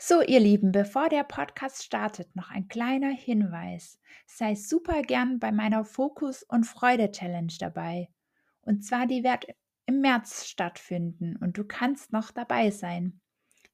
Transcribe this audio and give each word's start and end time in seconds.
So, 0.00 0.22
ihr 0.22 0.38
Lieben, 0.38 0.70
bevor 0.70 1.08
der 1.08 1.24
Podcast 1.24 1.82
startet, 1.82 2.36
noch 2.36 2.52
ein 2.52 2.68
kleiner 2.68 3.10
Hinweis. 3.10 3.98
Sei 4.26 4.54
super 4.54 5.02
gern 5.02 5.40
bei 5.40 5.50
meiner 5.50 5.84
Fokus- 5.84 6.44
und 6.44 6.62
Freude-Challenge 6.62 7.52
dabei. 7.58 8.08
Und 8.60 8.84
zwar, 8.84 9.08
die 9.08 9.24
wird 9.24 9.46
im 9.86 10.00
März 10.00 10.46
stattfinden 10.46 11.34
und 11.36 11.58
du 11.58 11.64
kannst 11.64 12.12
noch 12.12 12.30
dabei 12.30 12.70
sein. 12.70 13.20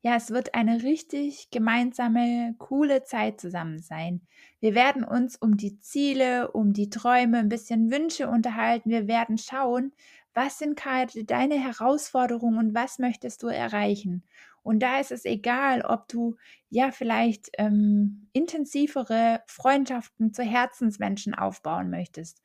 Ja, 0.00 0.16
es 0.16 0.30
wird 0.30 0.54
eine 0.54 0.82
richtig 0.82 1.51
gemeinsame, 1.51 2.54
coole 2.56 3.03
Zeit 3.04 3.38
zusammen 3.38 3.81
sein. 3.81 4.22
Wir 4.61 4.75
werden 4.75 5.04
uns 5.04 5.37
um 5.37 5.59
die 5.59 5.79
Ziele, 5.79 6.53
um 6.53 6.72
die 6.72 6.88
Träume, 6.88 7.37
ein 7.38 7.51
bisschen 7.51 7.91
Wünsche 7.91 8.29
unterhalten. 8.29 8.88
Wir 8.88 9.09
werden 9.09 9.37
schauen, 9.37 9.93
was 10.33 10.59
sind 10.59 10.77
gerade 10.77 11.25
deine 11.25 11.56
Herausforderungen 11.56 12.59
und 12.59 12.75
was 12.75 12.99
möchtest 12.99 13.43
du 13.43 13.49
erreichen. 13.49 14.25
Und 14.65 14.81
da 14.81 14.99
ist 14.99 15.12
es 15.12 15.24
egal, 15.26 15.83
ob 15.83 16.09
du 16.09 16.37
ja 16.70 16.91
vielleicht 16.91 17.50
ähm, 17.59 18.28
intensivere 18.32 19.42
Freundschaften 19.46 20.32
zu 20.32 20.42
Herzensmenschen 20.42 21.34
aufbauen 21.34 21.90
möchtest, 21.90 22.42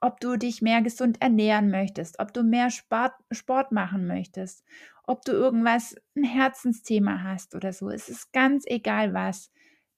ob 0.00 0.20
du 0.20 0.36
dich 0.36 0.60
mehr 0.60 0.82
gesund 0.82 1.22
ernähren 1.22 1.70
möchtest, 1.70 2.18
ob 2.18 2.34
du 2.34 2.42
mehr 2.42 2.70
Sport, 2.70 3.14
Sport 3.30 3.70
machen 3.70 4.06
möchtest, 4.06 4.64
ob 5.04 5.24
du 5.24 5.32
irgendwas, 5.32 5.94
ein 6.16 6.24
Herzensthema 6.24 7.22
hast 7.22 7.54
oder 7.54 7.72
so. 7.72 7.88
Es 7.90 8.08
ist 8.08 8.32
ganz 8.32 8.64
egal 8.66 9.14
was. 9.14 9.52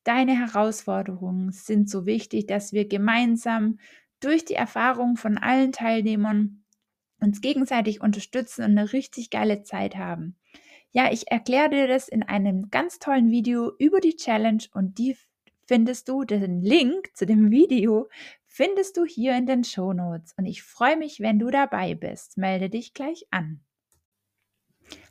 Deine 0.04 0.38
Herausforderungen 0.38 1.50
sind 1.50 1.88
so 1.88 2.04
wichtig, 2.04 2.46
dass 2.46 2.74
wir 2.74 2.86
gemeinsam 2.86 3.78
durch 4.20 4.44
die 4.44 4.54
Erfahrung 4.54 5.16
von 5.16 5.38
allen 5.38 5.72
Teilnehmern 5.72 6.64
uns 7.20 7.40
gegenseitig 7.40 8.02
unterstützen 8.02 8.64
und 8.64 8.72
eine 8.72 8.92
richtig 8.92 9.30
geile 9.30 9.62
Zeit 9.62 9.96
haben. 9.96 10.36
Ja, 10.96 11.10
ich 11.10 11.28
erkläre 11.28 11.70
dir 11.70 11.88
das 11.88 12.08
in 12.08 12.22
einem 12.22 12.70
ganz 12.70 13.00
tollen 13.00 13.28
Video 13.28 13.72
über 13.80 13.98
die 13.98 14.14
Challenge 14.14 14.62
und 14.74 14.96
die 14.96 15.16
findest 15.66 16.08
du, 16.08 16.22
den 16.22 16.62
Link 16.62 17.10
zu 17.16 17.26
dem 17.26 17.50
Video 17.50 18.08
findest 18.46 18.96
du 18.96 19.04
hier 19.04 19.36
in 19.36 19.44
den 19.44 19.64
Show 19.64 19.92
Notes. 19.92 20.34
Und 20.36 20.46
ich 20.46 20.62
freue 20.62 20.96
mich, 20.96 21.18
wenn 21.18 21.40
du 21.40 21.50
dabei 21.50 21.96
bist. 21.96 22.38
Melde 22.38 22.70
dich 22.70 22.94
gleich 22.94 23.26
an. 23.32 23.60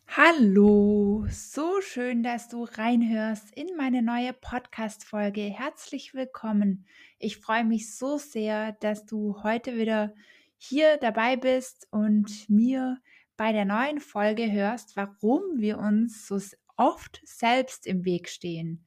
Hallo, 0.07 1.25
so 1.29 1.81
schön, 1.81 2.23
dass 2.23 2.47
du 2.47 2.63
reinhörst 2.63 3.53
in 3.53 3.75
meine 3.75 4.01
neue 4.01 4.31
Podcast-Folge. 4.31 5.41
Herzlich 5.41 6.13
willkommen. 6.13 6.85
Ich 7.19 7.39
freue 7.39 7.65
mich 7.65 7.93
so 7.93 8.17
sehr, 8.17 8.71
dass 8.79 9.05
du 9.05 9.43
heute 9.43 9.75
wieder 9.75 10.13
hier 10.55 10.95
dabei 10.95 11.35
bist 11.35 11.89
und 11.91 12.49
mir 12.49 13.01
bei 13.37 13.51
der 13.51 13.65
neuen 13.65 13.99
Folge 13.99 14.51
hörst, 14.51 14.95
warum 14.95 15.41
wir 15.57 15.77
uns 15.77 16.27
so 16.27 16.39
oft 16.77 17.21
selbst 17.23 17.87
im 17.87 18.05
Weg 18.05 18.29
stehen. 18.29 18.85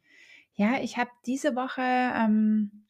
Ja, 0.54 0.80
ich 0.80 0.96
habe 0.96 1.10
diese 1.26 1.54
Woche 1.54 1.82
ähm, 1.82 2.86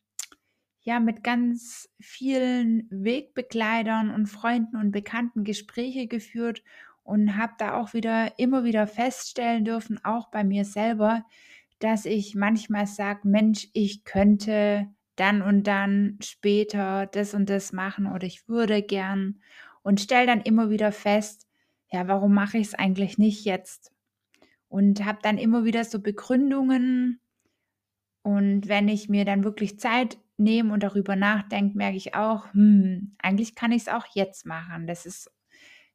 ja 0.81 1.01
mit 1.01 1.25
ganz 1.25 1.89
vielen 2.01 2.87
Wegbegleitern 2.91 4.11
und 4.11 4.27
Freunden 4.27 4.77
und 4.77 4.93
Bekannten 4.93 5.45
Gespräche 5.45 6.07
geführt 6.07 6.63
und 7.03 7.37
habe 7.37 7.55
da 7.59 7.75
auch 7.75 7.93
wieder 7.93 8.39
immer 8.39 8.65
wieder 8.65 8.87
feststellen 8.87 9.65
dürfen, 9.65 10.03
auch 10.05 10.31
bei 10.31 10.45
mir 10.45 10.65
selber, 10.65 11.25
dass 11.81 12.05
ich 12.05 12.35
manchmal 12.35 12.87
sage, 12.87 13.29
Mensch, 13.29 13.69
ich 13.73 14.05
könnte 14.05 14.89
dann 15.17 15.43
und 15.43 15.65
dann 15.67 16.19
später 16.23 17.07
das 17.07 17.35
und 17.35 17.51
das 17.51 17.73
machen 17.73 18.07
oder 18.07 18.27
ich 18.27 18.49
würde 18.49 18.83
gern 18.83 19.41
und 19.83 20.01
stelle 20.01 20.27
dann 20.27 20.41
immer 20.43 20.71
wieder 20.71 20.93
fest, 20.93 21.46
ja, 21.91 22.09
warum 22.09 22.35
mache 22.35 22.59
ich 22.59 22.69
es 22.69 22.75
eigentlich 22.75 23.19
nicht 23.19 23.45
jetzt? 23.45 23.93
Und 24.69 25.05
habe 25.05 25.19
dann 25.23 25.39
immer 25.39 25.65
wieder 25.65 25.85
so 25.85 26.01
Begründungen 26.01 27.21
und 28.23 28.67
wenn 28.67 28.89
ich 28.89 29.09
mir 29.09 29.25
dann 29.25 29.45
wirklich 29.45 29.79
Zeit 29.79 30.19
nehme 30.37 30.73
und 30.73 30.83
darüber 30.83 31.15
nachdenke, 31.15 31.77
merke 31.77 31.97
ich 31.97 32.15
auch, 32.15 32.53
hm, 32.53 33.15
eigentlich 33.19 33.55
kann 33.55 33.71
ich 33.73 33.83
es 33.83 33.89
auch 33.89 34.05
jetzt 34.15 34.47
machen. 34.47 34.87
Das 34.89 35.07
ist 35.07 35.31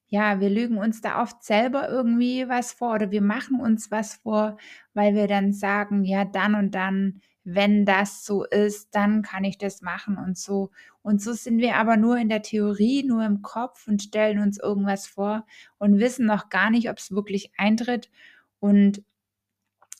ja, 0.07 0.41
wir 0.41 0.49
lügen 0.49 0.77
uns 0.77 1.01
da 1.01 1.21
oft 1.21 1.41
selber 1.43 1.87
irgendwie 1.89 2.47
was 2.49 2.73
vor 2.73 2.95
oder 2.95 3.11
wir 3.11 3.21
machen 3.21 3.61
uns 3.61 3.91
was 3.91 4.15
vor, 4.15 4.57
weil 4.93 5.15
wir 5.15 5.27
dann 5.27 5.53
sagen, 5.53 6.03
ja, 6.03 6.25
dann 6.25 6.55
und 6.55 6.75
dann, 6.75 7.21
wenn 7.43 7.85
das 7.85 8.23
so 8.23 8.45
ist, 8.45 8.93
dann 8.93 9.23
kann 9.23 9.43
ich 9.43 9.57
das 9.57 9.81
machen 9.81 10.17
und 10.17 10.37
so. 10.37 10.69
Und 11.01 11.21
so 11.21 11.33
sind 11.33 11.57
wir 11.57 11.75
aber 11.75 11.97
nur 11.97 12.17
in 12.17 12.29
der 12.29 12.43
Theorie, 12.43 13.03
nur 13.03 13.25
im 13.25 13.41
Kopf 13.41 13.87
und 13.87 14.03
stellen 14.03 14.39
uns 14.39 14.59
irgendwas 14.59 15.07
vor 15.07 15.45
und 15.79 15.99
wissen 15.99 16.25
noch 16.25 16.49
gar 16.49 16.69
nicht, 16.69 16.89
ob 16.89 16.97
es 16.97 17.11
wirklich 17.11 17.51
eintritt. 17.57 18.11
Und 18.59 19.03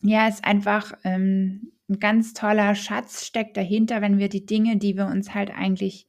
ja, 0.01 0.27
es 0.27 0.35
ist 0.35 0.45
einfach 0.45 0.93
ähm, 1.03 1.71
ein 1.89 1.99
ganz 1.99 2.33
toller 2.33 2.75
Schatz 2.75 3.25
steckt 3.25 3.57
dahinter, 3.57 4.01
wenn 4.01 4.17
wir 4.17 4.29
die 4.29 4.45
Dinge, 4.45 4.77
die 4.77 4.95
wir 4.95 5.07
uns 5.07 5.33
halt 5.33 5.51
eigentlich 5.51 6.07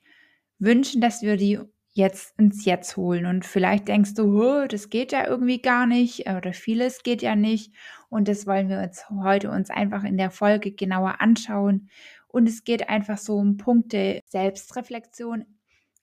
wünschen, 0.58 1.00
dass 1.00 1.22
wir 1.22 1.36
die 1.36 1.58
jetzt 1.92 2.38
ins 2.38 2.64
Jetzt 2.64 2.96
holen. 2.96 3.26
Und 3.26 3.44
vielleicht 3.44 3.88
denkst 3.88 4.14
du, 4.14 4.66
das 4.66 4.88
geht 4.90 5.12
ja 5.12 5.26
irgendwie 5.26 5.60
gar 5.60 5.86
nicht 5.86 6.28
oder 6.28 6.52
vieles 6.52 7.02
geht 7.02 7.22
ja 7.22 7.36
nicht. 7.36 7.74
Und 8.08 8.28
das 8.28 8.46
wollen 8.46 8.68
wir 8.68 8.80
uns 8.80 9.08
heute 9.10 9.50
uns 9.50 9.70
einfach 9.70 10.04
in 10.04 10.16
der 10.16 10.30
Folge 10.30 10.72
genauer 10.72 11.20
anschauen. 11.20 11.90
Und 12.28 12.48
es 12.48 12.64
geht 12.64 12.88
einfach 12.88 13.18
so 13.18 13.36
um 13.36 13.58
Punkte 13.58 14.20
Selbstreflexion. 14.26 15.44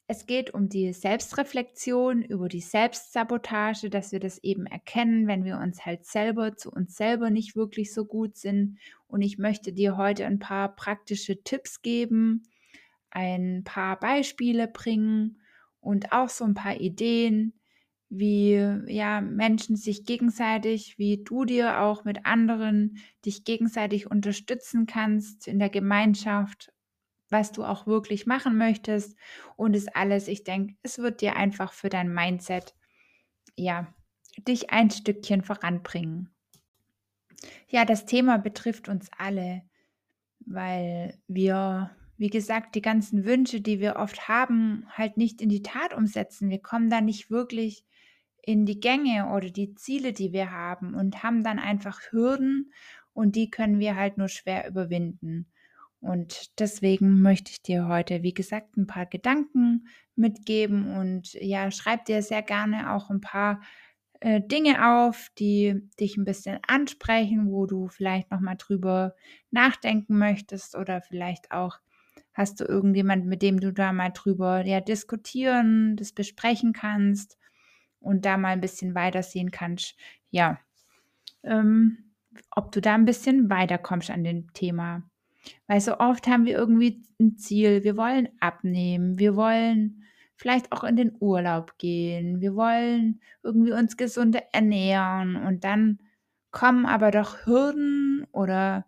Es 0.06 0.26
geht 0.26 0.54
um 0.54 0.70
die 0.70 0.92
Selbstreflexion, 0.94 2.24
über 2.24 2.50
die 2.50 2.62
Selbstsabotage, 2.62 3.90
dass 3.90 4.12
wir 4.12 4.20
das 4.20 4.44
eben 4.44 4.66
erkennen, 4.66 5.28
wenn 5.28 5.44
wir 5.44 5.58
uns 5.58 5.86
halt 5.86 6.06
selber 6.06 6.56
zu 6.56 6.72
uns 6.72 6.96
selber 6.96 7.30
nicht 7.30 7.56
wirklich 7.56 7.94
so 7.94 8.06
gut 8.06 8.36
sind. 8.38 8.80
Und 9.08 9.22
ich 9.22 9.38
möchte 9.38 9.72
dir 9.72 9.98
heute 9.98 10.26
ein 10.26 10.40
paar 10.40 10.76
praktische 10.76 11.44
Tipps 11.44 11.82
geben, 11.84 12.44
ein 13.12 13.64
paar 13.64 14.00
Beispiele 14.00 14.68
bringen 14.68 15.40
und 15.82 16.12
auch 16.12 16.30
so 16.30 16.46
ein 16.46 16.54
paar 16.54 16.80
Ideen, 16.80 17.54
wie 18.10 18.54
ja 18.88 19.22
Menschen 19.22 19.76
sich 19.76 20.06
gegenseitig, 20.06 20.98
wie 20.98 21.24
du 21.24 21.46
dir 21.46 21.82
auch 21.82 22.06
mit 22.06 22.26
anderen 22.26 22.98
dich 23.26 23.44
gegenseitig 23.44 24.10
unterstützen 24.10 24.88
kannst 24.88 25.48
in 25.48 25.60
der 25.60 25.70
Gemeinschaft, 25.70 26.74
was 27.30 27.52
du 27.52 27.64
auch 27.64 27.86
wirklich 27.86 28.26
machen 28.26 28.58
möchtest 28.58 29.16
und 29.56 29.76
es 29.76 29.88
alles, 29.88 30.28
ich 30.28 30.44
denke, 30.44 30.76
es 30.82 30.98
wird 30.98 31.22
dir 31.22 31.36
einfach 31.36 31.72
für 31.74 31.90
dein 31.90 32.12
Mindset 32.12 32.74
ja 33.56 33.94
dich 34.48 34.72
ein 34.72 34.90
Stückchen 34.90 35.44
voranbringen. 35.44 36.30
Ja, 37.68 37.86
das 37.86 38.06
Thema 38.06 38.38
betrifft 38.38 38.90
uns 38.90 39.10
alle, 39.18 39.62
weil 40.40 41.20
wir 41.28 41.92
wie 42.20 42.30
gesagt, 42.30 42.76
die 42.76 42.82
ganzen 42.82 43.24
Wünsche, 43.24 43.62
die 43.62 43.80
wir 43.80 43.96
oft 43.96 44.28
haben, 44.28 44.86
halt 44.90 45.16
nicht 45.16 45.42
in 45.42 45.48
die 45.48 45.64
Tat 45.64 45.94
umsetzen. 45.94 46.50
Wir 46.50 46.62
kommen 46.62 46.90
da 46.90 47.00
nicht 47.00 47.32
wirklich 47.32 47.86
in 48.42 48.66
die 48.66 48.82
Gänge 48.82 49.32
oder 49.34 49.50
die 49.50 49.74
Ziele, 49.76 50.12
die 50.12 50.34
wir 50.34 50.52
haben 50.52 50.96
und 50.96 51.24
haben 51.24 51.44
dann 51.46 51.60
einfach 51.60 52.02
Hürden 52.12 52.74
und 53.14 53.38
die 53.38 53.50
können 53.50 53.80
wir 53.80 53.96
halt 53.96 54.18
nur 54.18 54.28
schwer 54.28 54.68
überwinden. 54.68 55.48
Und 56.02 56.60
deswegen 56.60 57.22
möchte 57.22 57.52
ich 57.52 57.62
dir 57.62 57.88
heute, 57.88 58.22
wie 58.22 58.34
gesagt, 58.34 58.76
ein 58.76 58.86
paar 58.86 59.06
Gedanken 59.06 59.88
mitgeben 60.16 60.98
und 60.98 61.34
ja, 61.34 61.72
schreib 61.72 62.04
dir 62.04 62.22
sehr 62.22 62.42
gerne 62.42 62.94
auch 62.94 63.10
ein 63.10 63.22
paar 63.22 63.62
äh, 64.20 64.42
Dinge 64.42 65.06
auf, 65.06 65.30
die 65.40 65.90
dich 65.98 66.18
ein 66.18 66.26
bisschen 66.26 66.60
ansprechen, 66.68 67.50
wo 67.50 67.66
du 67.66 67.88
vielleicht 67.88 68.30
nochmal 68.30 68.58
drüber 68.58 69.16
nachdenken 69.52 70.18
möchtest 70.18 70.76
oder 70.76 71.02
vielleicht 71.02 71.52
auch 71.52 71.80
Hast 72.40 72.62
du 72.62 72.64
irgendjemand, 72.64 73.26
mit 73.26 73.42
dem 73.42 73.60
du 73.60 73.74
da 73.74 73.92
mal 73.92 74.12
drüber 74.12 74.66
ja, 74.66 74.80
diskutieren, 74.80 75.98
das 75.98 76.14
besprechen 76.14 76.72
kannst 76.72 77.38
und 78.00 78.24
da 78.24 78.38
mal 78.38 78.54
ein 78.54 78.62
bisschen 78.62 78.96
weitersehen 78.96 79.52
kannst? 79.52 79.98
Ja, 80.32 80.58
ähm, 81.44 82.14
ob 82.52 82.72
du 82.72 82.80
da 82.80 82.96
ein 82.96 83.04
bisschen 83.04 83.50
weiterkommst 83.50 84.10
an 84.10 84.24
dem 84.24 84.54
Thema. 84.54 85.04
Weil 85.68 85.82
so 85.82 86.00
oft 86.00 86.28
haben 86.28 86.46
wir 86.46 86.58
irgendwie 86.58 87.04
ein 87.20 87.36
Ziel, 87.36 87.84
wir 87.84 87.98
wollen 87.98 88.30
abnehmen, 88.40 89.20
wir 89.20 89.36
wollen 89.36 90.06
vielleicht 90.38 90.72
auch 90.72 90.86
in 90.86 90.96
den 90.96 91.18
Urlaub 91.20 91.78
gehen, 91.78 92.40
wir 92.40 92.56
wollen 92.56 93.20
irgendwie 93.44 93.74
uns 93.74 93.98
gesund 93.98 94.38
ernähren. 94.54 95.36
Und 95.36 95.66
dann 95.66 96.00
kommen 96.52 96.86
aber 96.86 97.12
doch 97.12 97.46
Hürden 97.46 98.26
oder 98.32 98.86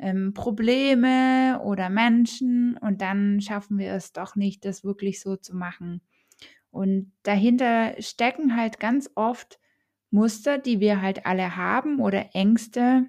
ähm, 0.00 0.34
Probleme 0.34 1.60
oder 1.64 1.90
Menschen 1.90 2.76
und 2.78 3.00
dann 3.00 3.40
schaffen 3.40 3.78
wir 3.78 3.92
es 3.92 4.12
doch 4.12 4.36
nicht, 4.36 4.64
das 4.64 4.84
wirklich 4.84 5.20
so 5.20 5.36
zu 5.36 5.56
machen. 5.56 6.00
Und 6.70 7.12
dahinter 7.22 7.94
stecken 8.00 8.56
halt 8.56 8.78
ganz 8.80 9.10
oft 9.14 9.58
Muster, 10.10 10.58
die 10.58 10.80
wir 10.80 11.00
halt 11.00 11.26
alle 11.26 11.56
haben 11.56 12.00
oder 12.00 12.34
Ängste. 12.34 13.06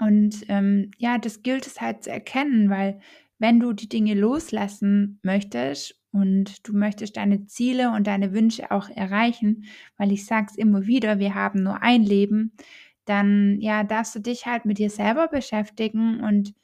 Und 0.00 0.44
ähm, 0.48 0.90
ja, 0.98 1.18
das 1.18 1.42
gilt 1.42 1.66
es 1.66 1.80
halt 1.80 2.04
zu 2.04 2.10
erkennen, 2.10 2.70
weil 2.70 3.00
wenn 3.38 3.60
du 3.60 3.72
die 3.72 3.88
Dinge 3.88 4.14
loslassen 4.14 5.20
möchtest 5.22 6.00
und 6.10 6.66
du 6.66 6.72
möchtest 6.72 7.16
deine 7.16 7.46
Ziele 7.46 7.90
und 7.92 8.06
deine 8.06 8.32
Wünsche 8.32 8.70
auch 8.70 8.88
erreichen, 8.88 9.64
weil 9.96 10.12
ich 10.12 10.26
sage 10.26 10.48
es 10.50 10.56
immer 10.56 10.86
wieder, 10.86 11.18
wir 11.18 11.34
haben 11.34 11.62
nur 11.62 11.82
ein 11.82 12.02
Leben, 12.02 12.52
dann 13.08 13.60
ja, 13.60 13.84
darfst 13.84 14.14
du 14.14 14.20
dich 14.20 14.46
halt 14.46 14.64
mit 14.64 14.78
dir 14.78 14.90
selber 14.90 15.28
beschäftigen 15.28 16.20
und 16.20 16.54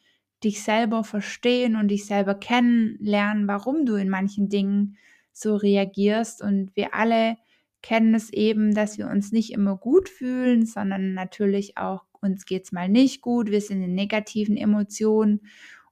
dich 0.42 0.62
selber 0.62 1.04
verstehen 1.04 1.76
und 1.76 1.88
dich 1.88 2.06
selber 2.06 2.34
kennenlernen, 2.34 3.48
warum 3.48 3.86
du 3.86 3.94
in 3.94 4.08
manchen 4.08 4.48
Dingen 4.48 4.96
so 5.32 5.56
reagierst. 5.56 6.42
Und 6.42 6.74
wir 6.76 6.94
alle 6.94 7.36
kennen 7.82 8.14
es 8.14 8.32
eben, 8.32 8.74
dass 8.74 8.98
wir 8.98 9.08
uns 9.08 9.32
nicht 9.32 9.52
immer 9.52 9.76
gut 9.76 10.08
fühlen, 10.08 10.66
sondern 10.66 11.14
natürlich 11.14 11.76
auch 11.78 12.04
uns 12.20 12.46
geht 12.46 12.64
es 12.64 12.72
mal 12.72 12.88
nicht 12.88 13.20
gut, 13.20 13.50
wir 13.50 13.60
sind 13.60 13.82
in 13.82 13.94
negativen 13.94 14.56
Emotionen. 14.56 15.42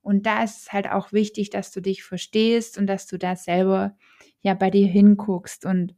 Und 0.00 0.26
da 0.26 0.42
ist 0.42 0.62
es 0.62 0.72
halt 0.72 0.88
auch 0.90 1.12
wichtig, 1.12 1.50
dass 1.50 1.70
du 1.70 1.80
dich 1.80 2.02
verstehst 2.02 2.78
und 2.78 2.86
dass 2.86 3.06
du 3.06 3.18
da 3.18 3.36
selber 3.36 3.96
ja 4.40 4.54
bei 4.54 4.70
dir 4.70 4.86
hinguckst. 4.86 5.64
Und 5.64 5.94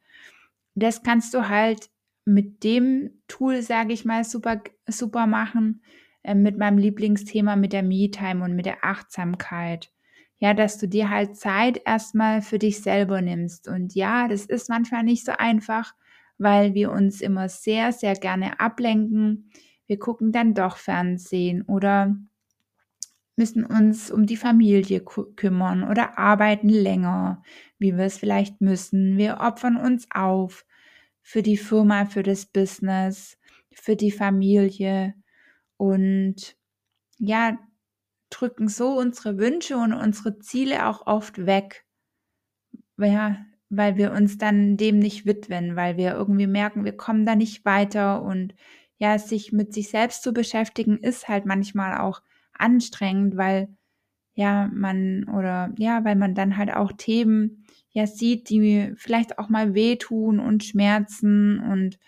das 0.74 1.02
kannst 1.02 1.32
du 1.34 1.48
halt 1.48 1.88
mit 2.24 2.64
dem 2.64 3.10
Tool, 3.28 3.62
sage 3.62 3.92
ich 3.92 4.04
mal, 4.04 4.24
super, 4.24 4.62
super 4.86 5.26
machen, 5.26 5.82
äh, 6.22 6.34
mit 6.34 6.58
meinem 6.58 6.78
Lieblingsthema, 6.78 7.56
mit 7.56 7.72
der 7.72 7.82
Me-Time 7.82 8.44
und 8.44 8.56
mit 8.56 8.66
der 8.66 8.84
Achtsamkeit. 8.84 9.90
Ja, 10.38 10.52
dass 10.52 10.78
du 10.78 10.88
dir 10.88 11.10
halt 11.10 11.36
Zeit 11.36 11.80
erstmal 11.86 12.42
für 12.42 12.58
dich 12.58 12.82
selber 12.82 13.20
nimmst. 13.20 13.68
Und 13.68 13.94
ja, 13.94 14.28
das 14.28 14.46
ist 14.46 14.68
manchmal 14.68 15.04
nicht 15.04 15.24
so 15.24 15.32
einfach, 15.32 15.94
weil 16.38 16.74
wir 16.74 16.90
uns 16.90 17.20
immer 17.20 17.48
sehr, 17.48 17.92
sehr 17.92 18.14
gerne 18.14 18.60
ablenken. 18.60 19.50
Wir 19.86 19.98
gucken 19.98 20.32
dann 20.32 20.54
doch 20.54 20.76
Fernsehen 20.76 21.62
oder 21.62 22.16
müssen 23.36 23.64
uns 23.64 24.10
um 24.10 24.26
die 24.26 24.36
Familie 24.36 25.00
kümmern 25.00 25.84
oder 25.84 26.18
arbeiten 26.18 26.68
länger, 26.68 27.42
wie 27.78 27.96
wir 27.96 28.04
es 28.04 28.18
vielleicht 28.18 28.60
müssen. 28.60 29.16
Wir 29.16 29.38
opfern 29.40 29.76
uns 29.76 30.06
auf 30.10 30.64
für 31.24 31.42
die 31.42 31.56
Firma, 31.56 32.06
für 32.06 32.22
das 32.22 32.46
Business, 32.46 33.38
für 33.72 33.96
die 33.96 34.12
Familie 34.12 35.14
und 35.76 36.56
ja, 37.18 37.58
drücken 38.30 38.68
so 38.68 38.98
unsere 38.98 39.38
Wünsche 39.38 39.76
und 39.76 39.94
unsere 39.94 40.38
Ziele 40.38 40.86
auch 40.86 41.06
oft 41.06 41.46
weg. 41.46 41.84
Ja, 42.98 43.44
weil 43.70 43.96
wir 43.96 44.12
uns 44.12 44.38
dann 44.38 44.76
dem 44.76 44.98
nicht 44.98 45.26
widmen, 45.26 45.76
weil 45.76 45.96
wir 45.96 46.12
irgendwie 46.12 46.46
merken, 46.46 46.84
wir 46.84 46.96
kommen 46.96 47.26
da 47.26 47.34
nicht 47.34 47.64
weiter 47.64 48.22
und 48.22 48.54
ja, 48.98 49.18
sich 49.18 49.50
mit 49.50 49.72
sich 49.74 49.88
selbst 49.88 50.22
zu 50.22 50.32
beschäftigen 50.32 50.98
ist 50.98 51.26
halt 51.28 51.46
manchmal 51.46 51.98
auch 51.98 52.22
anstrengend, 52.52 53.36
weil 53.36 53.68
ja, 54.34 54.68
man 54.72 55.24
oder 55.28 55.72
ja, 55.78 56.04
weil 56.04 56.16
man 56.16 56.34
dann 56.34 56.56
halt 56.56 56.72
auch 56.74 56.92
Themen 56.92 57.64
ja 57.90 58.06
sieht, 58.06 58.50
die 58.50 58.92
vielleicht 58.96 59.38
auch 59.38 59.48
mal 59.48 59.74
wehtun 59.74 60.40
und 60.40 60.64
schmerzen 60.64 61.60
und 61.60 61.98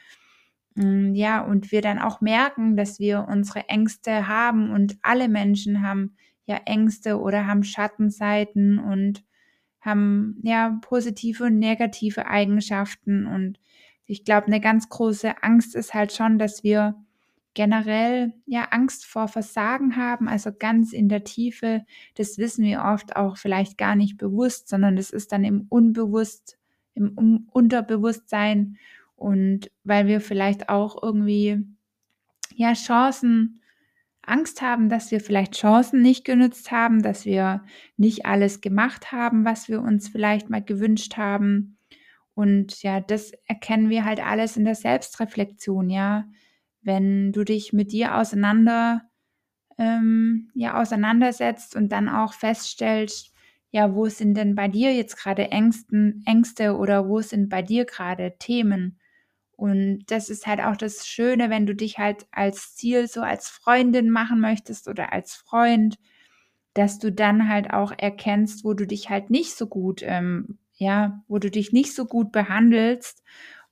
mm, 0.74 1.14
ja, 1.14 1.42
und 1.44 1.72
wir 1.72 1.82
dann 1.82 1.98
auch 2.00 2.20
merken, 2.20 2.76
dass 2.76 2.98
wir 2.98 3.26
unsere 3.28 3.68
Ängste 3.68 4.28
haben 4.28 4.70
und 4.70 4.96
alle 5.02 5.28
Menschen 5.28 5.82
haben 5.82 6.16
ja 6.46 6.56
Ängste 6.66 7.20
oder 7.20 7.46
haben 7.46 7.64
Schattenseiten 7.64 8.78
und 8.78 9.24
haben 9.80 10.40
ja 10.42 10.78
positive 10.82 11.44
und 11.44 11.58
negative 11.58 12.26
Eigenschaften 12.26 13.26
und 13.26 13.58
ich 14.06 14.24
glaube, 14.24 14.46
eine 14.46 14.60
ganz 14.60 14.88
große 14.88 15.42
Angst 15.42 15.74
ist 15.74 15.94
halt 15.94 16.12
schon, 16.12 16.38
dass 16.38 16.62
wir 16.62 16.94
generell 17.56 18.34
ja 18.44 18.64
Angst 18.70 19.06
vor 19.06 19.28
Versagen 19.28 19.96
haben, 19.96 20.28
also 20.28 20.50
ganz 20.56 20.92
in 20.92 21.08
der 21.08 21.24
Tiefe. 21.24 21.86
Das 22.14 22.36
wissen 22.36 22.62
wir 22.64 22.84
oft 22.84 23.16
auch 23.16 23.38
vielleicht 23.38 23.78
gar 23.78 23.96
nicht 23.96 24.18
bewusst, 24.18 24.68
sondern 24.68 24.94
das 24.94 25.08
ist 25.08 25.32
dann 25.32 25.42
im 25.42 25.64
Unbewusst, 25.70 26.58
im 26.94 27.48
Unterbewusstsein 27.50 28.76
und 29.16 29.70
weil 29.84 30.06
wir 30.06 30.20
vielleicht 30.20 30.68
auch 30.68 31.02
irgendwie 31.02 31.64
ja 32.54 32.74
Chancen 32.74 33.62
Angst 34.20 34.60
haben, 34.60 34.90
dass 34.90 35.10
wir 35.10 35.20
vielleicht 35.20 35.54
Chancen 35.54 36.02
nicht 36.02 36.26
genützt 36.26 36.70
haben, 36.70 37.02
dass 37.02 37.24
wir 37.24 37.64
nicht 37.96 38.26
alles 38.26 38.60
gemacht 38.60 39.12
haben, 39.12 39.46
was 39.46 39.68
wir 39.68 39.80
uns 39.80 40.08
vielleicht 40.08 40.50
mal 40.50 40.62
gewünscht 40.62 41.16
haben. 41.16 41.78
Und 42.34 42.82
ja, 42.82 43.00
das 43.00 43.32
erkennen 43.46 43.88
wir 43.88 44.04
halt 44.04 44.22
alles 44.22 44.58
in 44.58 44.66
der 44.66 44.74
Selbstreflexion, 44.74 45.88
ja 45.88 46.26
wenn 46.86 47.32
du 47.32 47.44
dich 47.44 47.72
mit 47.72 47.92
dir 47.92 48.16
auseinander, 48.16 49.02
ähm, 49.78 50.50
ja, 50.54 50.80
auseinandersetzt 50.80 51.76
und 51.76 51.90
dann 51.90 52.08
auch 52.08 52.34
feststellst, 52.34 53.32
ja, 53.70 53.94
wo 53.94 54.08
sind 54.08 54.34
denn 54.34 54.54
bei 54.54 54.68
dir 54.68 54.94
jetzt 54.94 55.16
gerade 55.16 55.50
Ängsten, 55.50 56.22
Ängste 56.26 56.76
oder 56.76 57.08
wo 57.08 57.20
sind 57.20 57.48
bei 57.50 57.62
dir 57.62 57.84
gerade 57.84 58.36
Themen? 58.38 58.98
Und 59.56 60.04
das 60.08 60.30
ist 60.30 60.46
halt 60.46 60.60
auch 60.60 60.76
das 60.76 61.06
Schöne, 61.06 61.50
wenn 61.50 61.66
du 61.66 61.74
dich 61.74 61.98
halt 61.98 62.26
als 62.32 62.74
Ziel 62.76 63.08
so 63.08 63.22
als 63.22 63.48
Freundin 63.48 64.10
machen 64.10 64.40
möchtest 64.40 64.88
oder 64.88 65.12
als 65.12 65.34
Freund, 65.34 65.98
dass 66.74 66.98
du 66.98 67.10
dann 67.10 67.48
halt 67.48 67.72
auch 67.72 67.92
erkennst, 67.96 68.64
wo 68.64 68.74
du 68.74 68.86
dich 68.86 69.08
halt 69.10 69.30
nicht 69.30 69.56
so 69.56 69.66
gut, 69.66 70.02
ähm, 70.04 70.58
ja, 70.74 71.22
wo 71.28 71.38
du 71.38 71.50
dich 71.50 71.72
nicht 71.72 71.94
so 71.94 72.04
gut 72.06 72.32
behandelst 72.32 73.22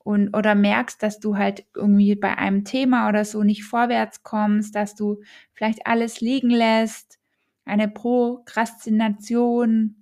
und 0.05 0.35
oder 0.37 0.55
merkst, 0.55 1.03
dass 1.03 1.19
du 1.19 1.37
halt 1.37 1.65
irgendwie 1.75 2.15
bei 2.15 2.37
einem 2.39 2.65
Thema 2.65 3.09
oder 3.09 3.25
so 3.25 3.43
nicht 3.43 3.65
vorwärts 3.65 4.23
kommst, 4.23 4.75
dass 4.77 4.95
du 4.95 5.23
vielleicht 5.55 5.87
alles 5.87 6.21
liegen 6.21 6.51
lässt, 6.51 7.19
eine 7.65 7.89
Prokrastination 7.89 9.97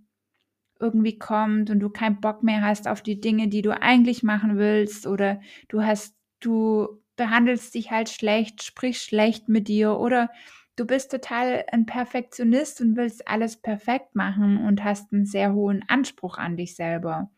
irgendwie 0.81 1.19
kommt 1.19 1.71
und 1.71 1.81
du 1.81 1.91
keinen 1.91 2.21
Bock 2.21 2.43
mehr 2.43 2.63
hast 2.63 2.89
auf 2.89 3.03
die 3.03 3.21
Dinge, 3.21 3.49
die 3.49 3.63
du 3.63 3.71
eigentlich 3.81 4.23
machen 4.23 4.59
willst 4.59 5.07
oder 5.07 5.41
du 5.69 5.83
hast 5.83 6.17
du 6.41 7.01
behandelst 7.17 7.75
dich 7.75 7.91
halt 7.93 8.09
schlecht, 8.09 8.63
sprichst 8.65 9.05
schlecht 9.05 9.49
mit 9.49 9.69
dir 9.69 9.99
oder 9.99 10.31
du 10.77 10.85
bist 10.87 11.11
total 11.13 11.65
ein 11.71 11.87
Perfektionist 11.87 12.81
und 12.81 12.97
willst 12.97 13.29
alles 13.29 13.57
perfekt 13.57 14.17
machen 14.17 14.59
und 14.67 14.83
hast 14.83 15.13
einen 15.13 15.27
sehr 15.27 15.53
hohen 15.55 15.85
Anspruch 15.89 16.39
an 16.39 16.57
dich 16.57 16.75
selber. 16.75 17.31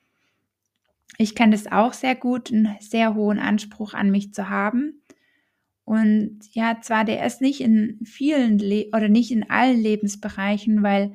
Ich 1.19 1.35
kenne 1.35 1.53
das 1.53 1.71
auch 1.71 1.93
sehr 1.93 2.15
gut, 2.15 2.53
einen 2.53 2.77
sehr 2.81 3.15
hohen 3.15 3.39
Anspruch 3.39 3.95
an 3.95 4.11
mich 4.11 4.33
zu 4.33 4.49
haben. 4.49 5.03
Und 5.85 6.41
ja, 6.53 6.81
zwar 6.81 7.05
der 7.05 7.25
ist 7.27 7.41
nicht 7.41 7.61
in 7.61 8.01
vielen 8.05 8.59
Le 8.59 8.87
oder 8.95 9.09
nicht 9.09 9.31
in 9.31 9.49
allen 9.51 9.79
Lebensbereichen, 9.79 10.83
weil 10.83 11.15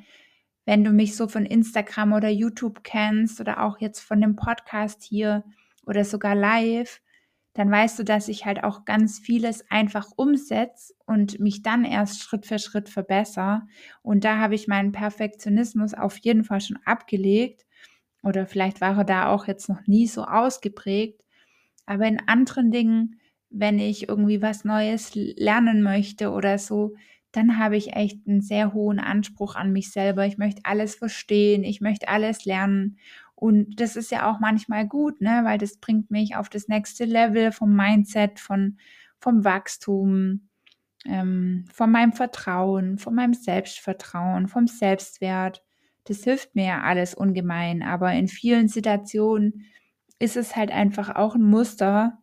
wenn 0.65 0.83
du 0.83 0.91
mich 0.91 1.15
so 1.15 1.27
von 1.27 1.45
Instagram 1.45 2.13
oder 2.13 2.29
YouTube 2.29 2.83
kennst 2.83 3.41
oder 3.41 3.63
auch 3.63 3.79
jetzt 3.79 3.99
von 3.99 4.21
dem 4.21 4.35
Podcast 4.35 5.03
hier 5.03 5.43
oder 5.87 6.05
sogar 6.05 6.35
live, 6.35 7.01
dann 7.53 7.71
weißt 7.71 7.97
du, 7.97 8.03
dass 8.03 8.27
ich 8.27 8.45
halt 8.45 8.63
auch 8.63 8.85
ganz 8.85 9.19
vieles 9.19 9.69
einfach 9.71 10.07
umsetze 10.15 10.93
und 11.07 11.39
mich 11.39 11.63
dann 11.63 11.83
erst 11.83 12.21
Schritt 12.21 12.45
für 12.45 12.59
Schritt 12.59 12.87
verbessere. 12.87 13.63
Und 14.03 14.23
da 14.23 14.37
habe 14.37 14.53
ich 14.53 14.67
meinen 14.67 14.91
Perfektionismus 14.91 15.95
auf 15.95 16.17
jeden 16.19 16.43
Fall 16.43 16.61
schon 16.61 16.77
abgelegt. 16.85 17.65
Oder 18.23 18.45
vielleicht 18.45 18.81
war 18.81 18.97
er 18.97 19.03
da 19.03 19.27
auch 19.27 19.47
jetzt 19.47 19.69
noch 19.69 19.87
nie 19.87 20.07
so 20.07 20.23
ausgeprägt. 20.25 21.23
Aber 21.85 22.05
in 22.05 22.19
anderen 22.27 22.71
Dingen, 22.71 23.19
wenn 23.49 23.79
ich 23.79 24.09
irgendwie 24.09 24.41
was 24.41 24.65
Neues 24.65 25.11
lernen 25.15 25.81
möchte 25.81 26.31
oder 26.31 26.57
so, 26.57 26.95
dann 27.31 27.59
habe 27.59 27.77
ich 27.77 27.93
echt 27.93 28.27
einen 28.27 28.41
sehr 28.41 28.73
hohen 28.73 28.99
Anspruch 28.99 29.55
an 29.55 29.71
mich 29.71 29.91
selber. 29.91 30.25
Ich 30.25 30.37
möchte 30.37 30.61
alles 30.65 30.95
verstehen, 30.95 31.63
ich 31.63 31.79
möchte 31.81 32.07
alles 32.07 32.45
lernen. 32.45 32.97
Und 33.35 33.79
das 33.79 33.95
ist 33.95 34.11
ja 34.11 34.29
auch 34.29 34.39
manchmal 34.39 34.87
gut, 34.87 35.21
ne? 35.21 35.41
weil 35.43 35.57
das 35.57 35.77
bringt 35.77 36.11
mich 36.11 36.35
auf 36.35 36.49
das 36.49 36.67
nächste 36.67 37.05
Level 37.05 37.51
vom 37.51 37.73
Mindset, 37.75 38.39
von, 38.39 38.77
vom 39.19 39.45
Wachstum, 39.45 40.49
ähm, 41.05 41.65
von 41.71 41.91
meinem 41.91 42.13
Vertrauen, 42.13 42.97
von 42.97 43.15
meinem 43.15 43.33
Selbstvertrauen, 43.33 44.47
vom 44.47 44.67
Selbstwert 44.67 45.63
das 46.05 46.23
hilft 46.23 46.55
mir 46.55 46.65
ja 46.65 46.81
alles 46.81 47.13
ungemein. 47.13 47.83
Aber 47.83 48.11
in 48.13 48.27
vielen 48.27 48.67
Situationen 48.67 49.65
ist 50.19 50.37
es 50.37 50.55
halt 50.55 50.71
einfach 50.71 51.15
auch 51.15 51.35
ein 51.35 51.43
Muster. 51.43 52.17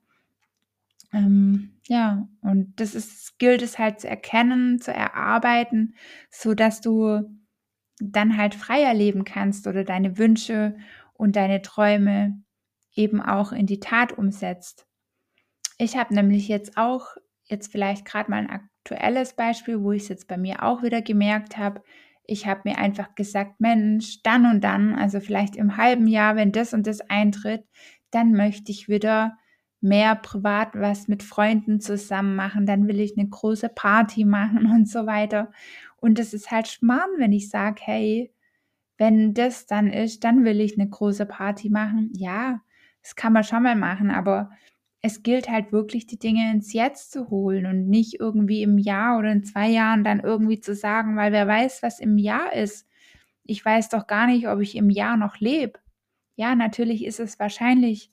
Ähm, 1.12 1.80
ja, 1.88 2.28
und 2.42 2.80
das 2.80 2.95
ist, 2.95 3.38
gilt 3.38 3.62
es 3.62 3.78
halt 3.78 4.00
zu 4.00 4.09
erkennen, 4.09 4.80
zu 4.80 4.92
erarbeiten, 4.92 5.95
so 6.30 6.54
dass 6.54 6.80
du 6.80 7.23
dann 7.99 8.37
halt 8.37 8.54
freier 8.54 8.92
leben 8.92 9.25
kannst 9.25 9.66
oder 9.66 9.85
deine 9.85 10.18
Wünsche 10.18 10.76
und 11.14 11.37
deine 11.37 11.62
Träume 11.62 12.42
eben 12.95 13.23
auch 13.23 13.52
in 13.52 13.66
die 13.66 13.80
Tat 13.80 14.16
umsetzt. 14.16 14.87
Ich 15.78 15.97
habe 15.97 16.14
nämlich 16.14 16.49
jetzt 16.49 16.76
auch, 16.76 17.16
jetzt 17.45 17.71
vielleicht 17.71 18.04
gerade 18.04 18.30
mal 18.30 18.38
ein 18.38 18.50
aktuelles 18.50 19.35
Beispiel, 19.35 19.83
wo 19.83 19.92
ich 19.92 20.02
es 20.02 20.09
jetzt 20.09 20.28
bei 20.28 20.37
mir 20.37 20.62
auch 20.62 20.83
wieder 20.83 21.02
gemerkt 21.02 21.56
habe, 21.56 21.83
ich 22.26 22.47
habe 22.47 22.62
mir 22.64 22.78
einfach 22.78 23.14
gesagt, 23.14 23.61
Mensch, 23.61 24.23
dann 24.23 24.47
und 24.47 24.62
dann, 24.62 24.95
also 24.95 25.21
vielleicht 25.21 25.56
im 25.56 25.76
halben 25.76 26.06
Jahr, 26.06 26.37
wenn 26.37 26.52
das 26.52 26.75
und 26.75 26.87
das 26.87 27.00
eintritt, 27.00 27.64
dann 28.11 28.33
möchte 28.33 28.73
ich 28.73 28.88
wieder 28.88 29.37
mehr 29.80 30.16
privat 30.16 30.71
was 30.75 31.09
mit 31.09 31.23
Freunden 31.23 31.80
zusammen 31.80 32.35
machen, 32.35 32.66
dann 32.66 32.88
will 32.88 33.00
ich 33.00 33.16
eine 33.16 33.28
große 33.28 33.68
Party 33.68 34.25
machen 34.25 34.66
und 34.75 34.88
so 34.88 35.06
weiter. 35.06 35.50
Und 35.97 36.18
das 36.18 36.35
ist 36.35 36.50
halt 36.50 36.68
Schmarrn, 36.68 37.11
wenn 37.18 37.33
ich 37.33 37.50
sage, 37.50 37.80
hey, 37.85 38.33
wenn 38.99 39.35
das 39.35 39.66
dann 39.66 39.88
ist, 39.90 40.25
dann 40.25 40.45
will 40.45 40.61
ich 40.61 40.78
eine 40.78 40.88
große 40.88 41.26
Party 41.26 41.68
machen. 41.71 42.11
Ja, 42.14 42.62
das 43.02 43.14
kann 43.14 43.33
man 43.33 43.45
schon 43.45 43.62
mal 43.62 43.76
machen, 43.76 44.11
aber 44.11 44.50
es 45.03 45.23
gilt 45.23 45.49
halt 45.49 45.73
wirklich, 45.73 46.07
die 46.07 46.19
Dinge 46.19 46.50
ins 46.50 46.73
Jetzt 46.73 47.12
zu 47.12 47.31
holen 47.31 47.67
und 47.67 47.88
nicht 47.88 48.19
irgendwie 48.19 48.62
im 48.62 48.79
Jahr 48.79 49.19
oder 49.19 49.31
in 49.31 49.45
zwei 49.45 49.69
Jahren 49.69 50.05
dann 50.05 50.21
irgendwie 50.21 50.61
zu 50.61 50.75
sagen, 50.75 51.17
weil 51.17 51.33
wer 51.33 51.47
weiß, 51.47 51.83
was 51.83 52.00
im 52.00 52.19
Jahr 52.19 52.53
ist. 52.55 52.88
Ich 53.45 53.65
weiß 53.65 53.88
doch 53.91 54.07
gar 54.07 54.26
nicht, 54.26 54.49
ob 54.49 54.61
ich 54.61 54.76
im 54.76 54.91
Jahr 54.91 55.17
noch 55.17 55.38
lebe. 55.38 55.79
Ja, 56.35 56.55
natürlich 56.55 57.05
ist 57.05 57.21
es 57.21 57.38
wahrscheinlich, 57.38 58.11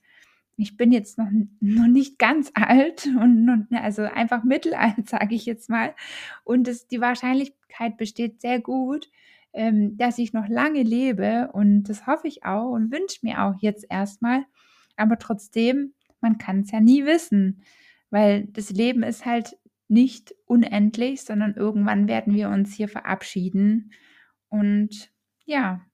ich 0.58 0.78
bin 0.78 0.92
jetzt 0.92 1.18
noch, 1.18 1.30
noch 1.60 1.88
nicht 1.88 2.20
ganz 2.20 2.52
alt 2.56 3.08
und, 3.08 3.50
und 3.50 3.68
also 3.72 4.04
einfach 4.04 4.44
mittelalt, 4.44 5.08
sage 5.10 5.36
ich 5.36 5.46
jetzt 5.46 5.70
mal. 5.70 5.96
Und 6.44 6.68
es, 6.68 6.88
die 6.88 7.02
Wahrscheinlichkeit 7.02 7.98
besteht 7.98 8.42
sehr 8.42 8.60
gut, 8.60 9.10
ähm, 9.54 9.98
dass 9.98 10.18
ich 10.18 10.34
noch 10.34 10.48
lange 10.48 10.84
lebe 10.84 11.50
und 11.54 11.84
das 11.84 12.08
hoffe 12.08 12.28
ich 12.28 12.46
auch 12.46 12.72
und 12.72 12.92
wünsche 12.92 13.20
mir 13.24 13.44
auch 13.44 13.56
jetzt 13.60 13.86
erstmal. 13.90 14.46
Aber 14.96 15.18
trotzdem 15.18 15.94
man 16.24 16.40
kann 16.40 16.62
es 16.62 16.72
ja 16.72 16.80
nie 16.82 17.06
wissen, 17.06 17.62
weil 18.10 18.46
das 18.48 18.72
Leben 18.72 19.04
ist 19.04 19.26
halt 19.26 19.58
nicht 19.88 20.34
unendlich, 20.46 21.22
sondern 21.22 21.54
irgendwann 21.54 22.08
werden 22.08 22.34
wir 22.34 22.50
uns 22.50 22.74
hier 22.74 22.88
verabschieden. 22.88 23.92
Und 24.50 25.12
ja, 25.46 25.86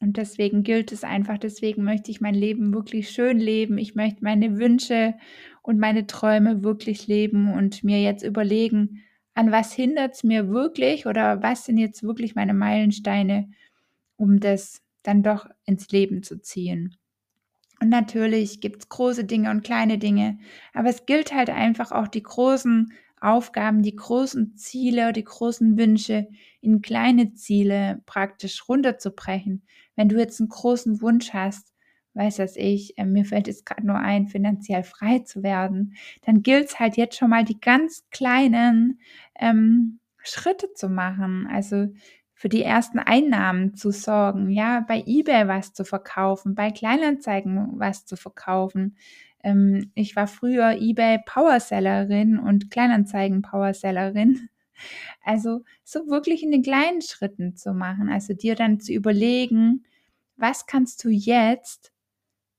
und 0.00 0.18
deswegen 0.18 0.64
gilt 0.64 0.92
es 0.92 1.02
einfach, 1.02 1.38
deswegen 1.38 1.82
möchte 1.82 2.10
ich 2.10 2.20
mein 2.20 2.34
Leben 2.34 2.74
wirklich 2.74 3.08
schön 3.08 3.38
leben. 3.38 3.78
Ich 3.78 3.94
möchte 3.94 4.22
meine 4.22 4.58
Wünsche 4.58 5.14
und 5.62 5.78
meine 5.78 6.06
Träume 6.06 6.62
wirklich 6.62 7.06
leben 7.06 7.50
und 7.50 7.84
mir 7.84 8.02
jetzt 8.02 8.22
überlegen, 8.22 9.02
an 9.32 9.50
was 9.50 9.72
hindert 9.72 10.14
es 10.14 10.22
mir 10.22 10.50
wirklich 10.50 11.06
oder 11.06 11.42
was 11.42 11.64
sind 11.64 11.78
jetzt 11.78 12.02
wirklich 12.02 12.34
meine 12.34 12.52
Meilensteine, 12.52 13.50
um 14.16 14.40
das 14.40 14.82
dann 15.02 15.22
doch 15.22 15.48
ins 15.64 15.88
Leben 15.88 16.22
zu 16.22 16.38
ziehen. 16.38 16.96
Und 17.80 17.88
natürlich 17.88 18.60
gibt 18.60 18.82
es 18.82 18.88
große 18.88 19.24
Dinge 19.24 19.50
und 19.50 19.64
kleine 19.64 19.98
Dinge, 19.98 20.38
aber 20.72 20.88
es 20.88 21.06
gilt 21.06 21.34
halt 21.34 21.50
einfach 21.50 21.92
auch 21.92 22.08
die 22.08 22.22
großen 22.22 22.92
Aufgaben, 23.20 23.82
die 23.82 23.96
großen 23.96 24.56
Ziele, 24.56 25.12
die 25.12 25.24
großen 25.24 25.78
Wünsche 25.78 26.28
in 26.60 26.82
kleine 26.82 27.34
Ziele 27.34 28.02
praktisch 28.06 28.68
runterzubrechen. 28.68 29.66
Wenn 29.96 30.08
du 30.08 30.18
jetzt 30.18 30.40
einen 30.40 30.50
großen 30.50 31.00
Wunsch 31.00 31.32
hast, 31.32 31.72
weiß 32.14 32.36
das 32.36 32.56
ich, 32.56 32.96
äh, 32.98 33.04
mir 33.04 33.24
fällt 33.24 33.46
jetzt 33.48 33.66
gerade 33.66 33.86
nur 33.86 33.98
ein, 33.98 34.28
finanziell 34.28 34.84
frei 34.84 35.20
zu 35.20 35.42
werden, 35.42 35.94
dann 36.22 36.42
gilt 36.42 36.66
es 36.66 36.78
halt 36.78 36.96
jetzt 36.96 37.16
schon 37.16 37.30
mal 37.30 37.44
die 37.44 37.60
ganz 37.60 38.04
kleinen 38.10 39.00
ähm, 39.38 40.00
Schritte 40.22 40.72
zu 40.74 40.88
machen. 40.88 41.48
Also 41.50 41.88
für 42.44 42.50
die 42.50 42.62
ersten 42.62 42.98
Einnahmen 42.98 43.72
zu 43.72 43.90
sorgen, 43.90 44.50
ja, 44.50 44.84
bei 44.86 45.02
eBay 45.06 45.48
was 45.48 45.72
zu 45.72 45.82
verkaufen, 45.82 46.54
bei 46.54 46.70
Kleinanzeigen 46.70 47.70
was 47.78 48.04
zu 48.04 48.16
verkaufen. 48.16 48.98
Ähm, 49.42 49.90
ich 49.94 50.14
war 50.14 50.26
früher 50.26 50.72
eBay 50.78 51.20
Powersellerin 51.24 52.38
und 52.38 52.70
Kleinanzeigen 52.70 53.40
Powersellerin. 53.40 54.50
Also 55.22 55.62
so 55.84 56.08
wirklich 56.08 56.42
in 56.42 56.50
den 56.50 56.62
kleinen 56.62 57.00
Schritten 57.00 57.54
zu 57.56 57.72
machen, 57.72 58.10
also 58.10 58.34
dir 58.34 58.56
dann 58.56 58.80
zu 58.80 58.92
überlegen, 58.92 59.84
was 60.36 60.66
kannst 60.66 61.02
du 61.04 61.08
jetzt 61.10 61.93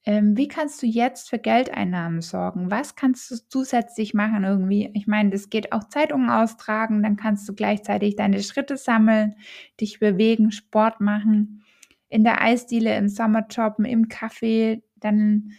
ähm, 0.06 0.38
wie 0.38 0.48
kannst 0.48 0.82
du 0.84 0.86
jetzt 0.86 1.30
für 1.30 1.40
Geldeinnahmen 1.40 2.22
sorgen? 2.22 2.70
Was 2.70 2.96
kannst 2.96 3.32
du 3.32 3.36
zusätzlich 3.50 4.14
machen 4.14 4.44
irgendwie? 4.44 4.92
Ich 4.94 5.08
meine, 5.08 5.32
das 5.32 5.50
geht 5.50 5.72
auch 5.72 5.86
Zeitungen 5.86 6.30
austragen, 6.30 7.02
dann 7.02 7.16
kannst 7.16 7.50
du 7.50 7.56
gleichzeitig 7.56 8.16
deine 8.16 8.44
Schritte 8.44 8.78
sammeln, 8.78 9.36
dich 9.82 10.00
bewegen, 10.00 10.52
Sport 10.52 11.02
machen, 11.02 11.64
in 12.08 12.24
der 12.24 12.42
Eisdiele, 12.42 12.96
im 12.96 13.10
Sommer 13.10 13.48
jobben, 13.50 13.84
im 13.84 14.08
Café, 14.08 14.84
dann 14.98 15.52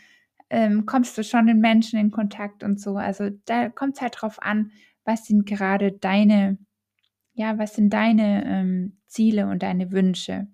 ähm, 0.48 0.86
kommst 0.86 1.18
du 1.18 1.24
schon 1.24 1.46
mit 1.46 1.56
Menschen 1.56 1.98
in 1.98 2.12
Kontakt 2.12 2.62
und 2.62 2.80
so. 2.80 2.96
Also 2.96 3.30
da 3.46 3.68
kommt 3.68 3.96
es 3.96 4.00
halt 4.00 4.20
drauf 4.20 4.40
an, 4.40 4.70
was 5.04 5.26
sind 5.26 5.44
gerade 5.46 5.90
deine, 5.90 6.58
ja, 7.34 7.58
was 7.58 7.74
sind 7.74 7.92
deine 7.92 8.44
ähm, 8.46 8.98
Ziele 9.06 9.48
und 9.48 9.62
deine 9.64 9.90
Wünsche. 9.90 10.46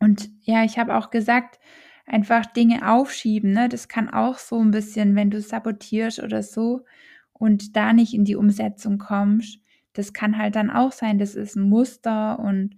Und 0.00 0.30
ja, 0.42 0.64
ich 0.64 0.78
habe 0.78 0.96
auch 0.96 1.10
gesagt, 1.10 1.60
einfach 2.06 2.46
Dinge 2.46 2.90
aufschieben. 2.90 3.52
Ne? 3.52 3.68
Das 3.68 3.88
kann 3.88 4.08
auch 4.08 4.38
so 4.38 4.58
ein 4.58 4.70
bisschen, 4.70 5.14
wenn 5.14 5.30
du 5.30 5.40
sabotierst 5.40 6.22
oder 6.22 6.42
so 6.42 6.84
und 7.32 7.76
da 7.76 7.92
nicht 7.92 8.14
in 8.14 8.24
die 8.24 8.36
Umsetzung 8.36 8.98
kommst, 8.98 9.58
das 9.92 10.12
kann 10.12 10.38
halt 10.38 10.56
dann 10.56 10.70
auch 10.70 10.92
sein, 10.92 11.18
das 11.18 11.34
ist 11.34 11.56
ein 11.56 11.68
Muster 11.68 12.38
und 12.38 12.76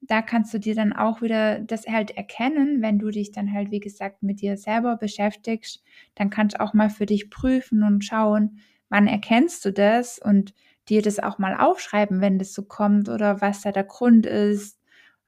da 0.00 0.22
kannst 0.22 0.54
du 0.54 0.60
dir 0.60 0.74
dann 0.74 0.92
auch 0.92 1.22
wieder 1.22 1.60
das 1.60 1.86
halt 1.86 2.12
erkennen, 2.12 2.82
wenn 2.82 2.98
du 2.98 3.10
dich 3.10 3.32
dann 3.32 3.52
halt, 3.52 3.70
wie 3.70 3.80
gesagt, 3.80 4.22
mit 4.22 4.40
dir 4.40 4.56
selber 4.56 4.96
beschäftigst, 4.96 5.82
dann 6.14 6.30
kannst 6.30 6.56
du 6.56 6.60
auch 6.60 6.72
mal 6.72 6.90
für 6.90 7.06
dich 7.06 7.30
prüfen 7.30 7.82
und 7.82 8.04
schauen, 8.04 8.60
wann 8.88 9.06
erkennst 9.06 9.64
du 9.64 9.72
das 9.72 10.18
und 10.18 10.54
dir 10.88 11.02
das 11.02 11.18
auch 11.18 11.38
mal 11.38 11.54
aufschreiben, 11.54 12.20
wenn 12.20 12.38
das 12.38 12.54
so 12.54 12.62
kommt 12.62 13.08
oder 13.08 13.40
was 13.40 13.62
da 13.62 13.72
der 13.72 13.84
Grund 13.84 14.24
ist, 14.24 14.80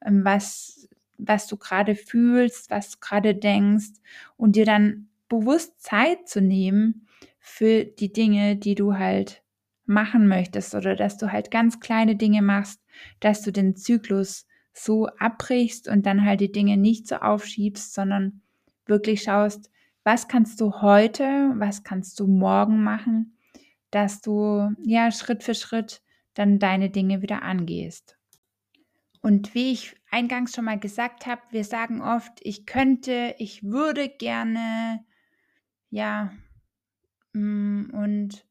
ähm, 0.05 0.25
was 0.25 0.89
was 1.27 1.47
du 1.47 1.57
gerade 1.57 1.95
fühlst, 1.95 2.69
was 2.69 2.91
du 2.91 2.97
gerade 2.99 3.35
denkst 3.35 3.99
und 4.37 4.55
dir 4.55 4.65
dann 4.65 5.07
bewusst 5.29 5.81
Zeit 5.81 6.27
zu 6.27 6.41
nehmen 6.41 7.07
für 7.39 7.85
die 7.85 8.11
Dinge, 8.11 8.55
die 8.55 8.75
du 8.75 8.95
halt 8.95 9.43
machen 9.85 10.27
möchtest 10.27 10.75
oder 10.75 10.95
dass 10.95 11.17
du 11.17 11.31
halt 11.31 11.51
ganz 11.51 11.79
kleine 11.79 12.15
Dinge 12.15 12.41
machst, 12.41 12.81
dass 13.19 13.41
du 13.41 13.51
den 13.51 13.75
Zyklus 13.75 14.47
so 14.73 15.07
abbrichst 15.07 15.87
und 15.87 16.05
dann 16.05 16.25
halt 16.25 16.41
die 16.41 16.51
Dinge 16.51 16.77
nicht 16.77 17.07
so 17.07 17.15
aufschiebst, 17.15 17.93
sondern 17.93 18.41
wirklich 18.85 19.23
schaust, 19.23 19.69
was 20.03 20.27
kannst 20.27 20.61
du 20.61 20.81
heute, 20.81 21.53
was 21.55 21.83
kannst 21.83 22.19
du 22.19 22.27
morgen 22.27 22.83
machen, 22.83 23.37
dass 23.91 24.21
du 24.21 24.71
ja 24.83 25.11
Schritt 25.11 25.43
für 25.43 25.53
Schritt 25.53 26.01
dann 26.33 26.59
deine 26.59 26.89
Dinge 26.89 27.21
wieder 27.21 27.43
angehst. 27.43 28.17
Und 29.21 29.53
wie 29.53 29.71
ich 29.71 29.95
eingangs 30.09 30.55
schon 30.55 30.65
mal 30.65 30.79
gesagt 30.79 31.25
habe, 31.27 31.41
wir 31.51 31.63
sagen 31.63 32.01
oft, 32.01 32.39
ich 32.41 32.65
könnte, 32.65 33.35
ich 33.37 33.63
würde 33.63 34.09
gerne, 34.09 35.05
ja, 35.89 36.33
mm, 37.33 37.91
und 37.93 38.45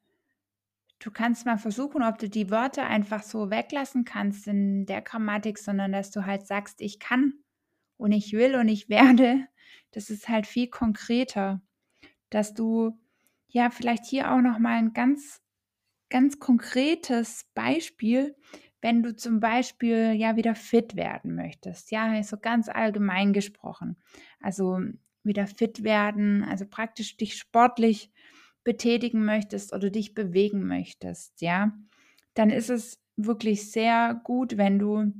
du 1.01 1.11
kannst 1.11 1.45
mal 1.45 1.59
versuchen, 1.59 2.03
ob 2.03 2.19
du 2.19 2.29
die 2.29 2.51
Wörter 2.51 2.87
einfach 2.87 3.23
so 3.23 3.51
weglassen 3.51 4.05
kannst 4.05 4.47
in 4.47 4.87
der 4.87 5.03
Grammatik, 5.03 5.59
sondern 5.59 5.93
dass 5.93 6.11
du 6.13 6.25
halt 6.25 6.47
sagst, 6.47 6.81
ich 6.81 7.01
kann 7.01 7.35
und 7.97 8.13
ich 8.13 8.33
will 8.33 8.55
und 8.55 8.69
ich 8.69 8.89
werde. 8.89 9.47
Das 9.93 10.09
ist 10.11 10.29
halt 10.29 10.47
viel 10.47 10.69
konkreter, 10.69 11.63
dass 12.31 12.55
du 12.55 12.99
ja 13.49 13.71
vielleicht 13.71 14.07
hier 14.07 14.31
auch 14.33 14.41
noch 14.41 14.59
mal 14.59 14.77
ein 14.77 14.93
ganz 14.93 15.41
ganz 16.11 16.39
konkretes 16.39 17.47
Beispiel 17.55 18.37
wenn 18.83 19.03
du 19.03 19.15
zum 19.15 19.41
Beispiel 19.41 20.13
ja 20.13 20.37
wieder 20.37 20.55
fit 20.55 20.97
werden 20.97 21.35
möchtest, 21.35 21.91
ja, 21.91 22.23
so 22.23 22.37
ganz 22.39 22.69
allgemein 22.69 23.33
gesprochen, 23.33 23.97
also 24.41 24.79
wieder 25.23 25.47
fit 25.47 25.85
werden, 25.85 26.43
also 26.45 26.67
praktisch 26.67 27.17
dich 27.17 27.37
sportlich 27.37 28.11
betätigen 28.65 29.25
möchtest 29.25 29.73
oder 29.73 29.91
dich 29.91 30.15
bewegen 30.15 30.67
möchtest, 30.67 31.41
ja, 31.41 31.73
dann 32.35 32.51
ist 32.51 32.71
es 32.71 33.01
wirklich 33.17 33.71
sehr 33.71 34.21
gut, 34.25 34.57
wenn 34.57 34.79
du 34.79 35.13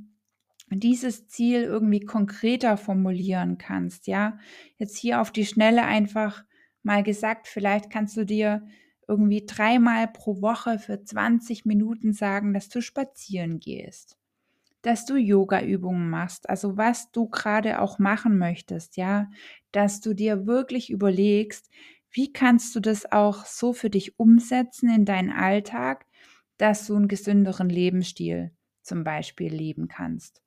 dieses 0.69 1.27
Ziel 1.27 1.63
irgendwie 1.63 1.99
konkreter 1.99 2.77
formulieren 2.77 3.57
kannst, 3.57 4.07
ja. 4.07 4.37
Jetzt 4.77 4.97
hier 4.97 5.21
auf 5.21 5.31
die 5.31 5.45
Schnelle 5.45 5.83
einfach 5.83 6.45
mal 6.83 7.03
gesagt, 7.03 7.47
vielleicht 7.47 7.89
kannst 7.89 8.15
du 8.17 8.25
dir 8.25 8.65
irgendwie 9.11 9.45
dreimal 9.45 10.07
pro 10.07 10.41
Woche 10.41 10.79
für 10.79 11.03
20 11.03 11.65
Minuten 11.65 12.13
sagen, 12.13 12.53
dass 12.53 12.69
du 12.69 12.81
spazieren 12.81 13.59
gehst, 13.59 14.17
dass 14.81 15.05
du 15.05 15.17
Yoga-Übungen 15.17 16.09
machst, 16.09 16.49
also 16.49 16.77
was 16.77 17.11
du 17.11 17.27
gerade 17.27 17.81
auch 17.81 17.99
machen 17.99 18.37
möchtest, 18.37 18.95
ja, 18.95 19.29
dass 19.73 19.99
du 19.99 20.13
dir 20.13 20.47
wirklich 20.47 20.89
überlegst, 20.89 21.69
wie 22.09 22.31
kannst 22.31 22.73
du 22.75 22.79
das 22.79 23.11
auch 23.11 23.45
so 23.45 23.73
für 23.73 23.89
dich 23.89 24.17
umsetzen 24.17 24.89
in 24.89 25.03
deinen 25.03 25.31
Alltag, 25.31 26.05
dass 26.57 26.87
du 26.87 26.95
einen 26.95 27.09
gesünderen 27.09 27.69
Lebensstil 27.69 28.51
zum 28.81 29.03
Beispiel 29.03 29.53
leben 29.53 29.89
kannst. 29.89 30.41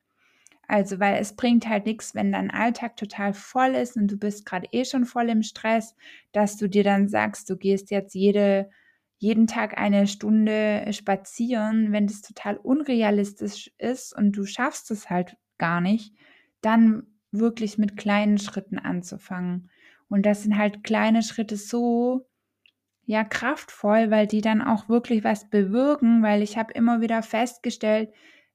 Also, 0.69 1.01
weil 1.01 1.17
es 1.21 1.37
bringt 1.37 1.69
halt 1.69 1.87
nichts, 1.87 2.15
wenn 2.15 2.33
dein 2.33 2.51
Alltag 2.51 2.97
total 2.97 3.35
voll 3.35 3.75
ist 3.75 3.97
und 3.97 4.11
du 4.11 4.17
bist 4.17 4.47
gerade 4.47 4.69
eh 4.73 4.85
schon 4.85 5.05
voll 5.05 5.29
im 5.29 5.43
Stress, 5.43 5.95
dass 6.33 6.57
du 6.57 6.69
dir 6.69 6.85
dann 6.85 7.09
sagst, 7.09 7.49
du 7.51 7.57
gehst 7.57 7.91
jetzt 7.91 8.15
jede, 8.15 8.71
jeden 9.19 9.47
Tag 9.47 9.79
eine 9.79 10.07
Stunde 10.07 10.87
spazieren, 10.93 11.93
wenn 11.93 12.07
das 12.07 12.23
total 12.23 12.57
unrealistisch 12.57 13.71
ist 13.79 14.17
und 14.17 14.33
du 14.33 14.45
schaffst 14.45 14.91
es 14.91 15.11
halt 15.11 15.37
gar 15.59 15.81
nicht, 15.81 16.15
dann 16.61 17.07
wirklich 17.31 17.79
mit 17.79 17.97
kleinen 17.97 18.39
Schritten 18.39 18.79
anzufangen. 18.79 19.71
Und 20.09 20.25
das 20.27 20.43
sind 20.43 20.57
halt 20.57 20.85
kleine 20.85 21.23
Schritte 21.23 21.57
so, 21.57 22.27
ja, 23.07 23.25
kraftvoll, 23.25 24.11
weil 24.11 24.27
die 24.27 24.41
dann 24.41 24.63
auch 24.63 24.89
wirklich 24.89 25.25
was 25.25 25.51
bewirken, 25.51 26.23
weil 26.23 26.43
ich 26.43 26.57
habe 26.57 26.73
immer 26.73 27.01
wieder 27.01 27.23
festgestellt, 27.23 28.11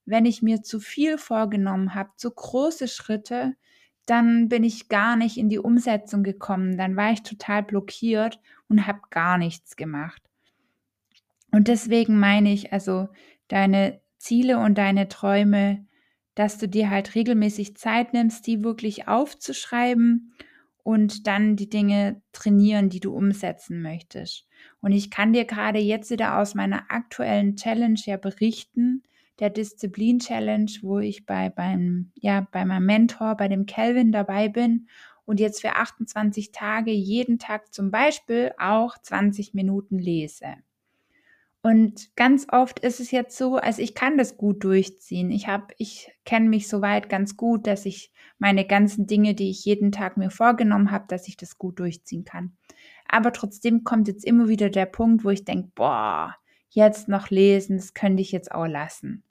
wenn 0.09 0.25
ich 0.25 0.41
mir 0.41 0.61
zu 0.61 0.79
viel 0.79 1.17
vorgenommen 1.17 1.95
habe, 1.95 2.09
zu 2.17 2.31
große 2.31 2.87
Schritte, 2.87 3.55
dann 4.05 4.49
bin 4.49 4.63
ich 4.63 4.89
gar 4.89 5.15
nicht 5.15 5.37
in 5.37 5.49
die 5.49 5.59
Umsetzung 5.59 6.23
gekommen. 6.23 6.77
Dann 6.77 6.95
war 6.95 7.11
ich 7.11 7.21
total 7.21 7.63
blockiert 7.63 8.39
und 8.67 8.87
habe 8.87 9.01
gar 9.11 9.37
nichts 9.37 9.75
gemacht. 9.75 10.21
Und 11.51 11.67
deswegen 11.67 12.19
meine 12.19 12.51
ich, 12.51 12.73
also 12.73 13.09
deine 13.47 14.01
Ziele 14.17 14.59
und 14.59 14.77
deine 14.77 15.07
Träume, 15.07 15.85
dass 16.35 16.57
du 16.57 16.67
dir 16.67 16.89
halt 16.89 17.15
regelmäßig 17.15 17.77
Zeit 17.77 18.13
nimmst, 18.13 18.47
die 18.47 18.63
wirklich 18.63 19.07
aufzuschreiben 19.07 20.33
und 20.83 21.27
dann 21.27 21.55
die 21.55 21.69
Dinge 21.69 22.21
trainieren, 22.31 22.89
die 22.89 22.99
du 22.99 23.13
umsetzen 23.13 23.81
möchtest. 23.81 24.47
Und 24.81 24.91
ich 24.91 25.11
kann 25.11 25.33
dir 25.33 25.45
gerade 25.45 25.79
jetzt 25.79 26.09
wieder 26.09 26.37
aus 26.39 26.55
meiner 26.55 26.89
aktuellen 26.89 27.55
Challenge 27.55 27.99
ja 28.05 28.17
berichten, 28.17 29.03
der 29.39 29.49
Disziplin 29.49 30.19
Challenge, 30.19 30.71
wo 30.81 30.99
ich 30.99 31.25
bei 31.25 31.49
beim 31.49 32.11
ja 32.15 32.47
bei 32.51 32.65
meinem 32.65 32.85
Mentor, 32.85 33.35
bei 33.35 33.47
dem 33.47 33.65
Kelvin 33.65 34.11
dabei 34.11 34.49
bin 34.49 34.87
und 35.25 35.39
jetzt 35.39 35.61
für 35.61 35.75
28 35.75 36.51
Tage 36.51 36.91
jeden 36.91 37.39
Tag 37.39 37.73
zum 37.73 37.91
Beispiel 37.91 38.51
auch 38.57 38.97
20 38.97 39.53
Minuten 39.53 39.99
lese. 39.99 40.55
Und 41.61 42.15
ganz 42.15 42.47
oft 42.51 42.79
ist 42.79 42.99
es 43.01 43.11
jetzt 43.11 43.37
so, 43.37 43.57
also 43.57 43.81
ich 43.81 43.93
kann 43.93 44.17
das 44.17 44.37
gut 44.37 44.63
durchziehen. 44.63 45.29
Ich 45.29 45.47
habe, 45.47 45.67
ich 45.77 46.09
kenne 46.23 46.47
mich 46.47 46.69
soweit 46.69 47.09
ganz 47.09 47.35
gut, 47.35 47.67
dass 47.67 47.85
ich 47.85 48.11
meine 48.37 48.65
ganzen 48.65 49.07
Dinge, 49.07 49.35
die 49.35 49.49
ich 49.49 49.65
jeden 49.65 49.91
Tag 49.91 50.15
mir 50.15 50.29
vorgenommen 50.29 50.89
habe, 50.89 51.05
dass 51.09 51.27
ich 51.27 51.35
das 51.35 51.57
gut 51.57 51.79
durchziehen 51.79 52.23
kann. 52.23 52.55
Aber 53.07 53.33
trotzdem 53.33 53.83
kommt 53.83 54.07
jetzt 54.07 54.23
immer 54.23 54.47
wieder 54.47 54.69
der 54.69 54.85
Punkt, 54.85 55.25
wo 55.25 55.31
ich 55.31 55.43
denke, 55.43 55.69
boah, 55.75 56.35
jetzt 56.69 57.09
noch 57.09 57.29
lesen, 57.29 57.75
das 57.75 57.93
könnte 57.93 58.21
ich 58.21 58.31
jetzt 58.31 58.51
auch 58.51 58.67
lassen. 58.67 59.23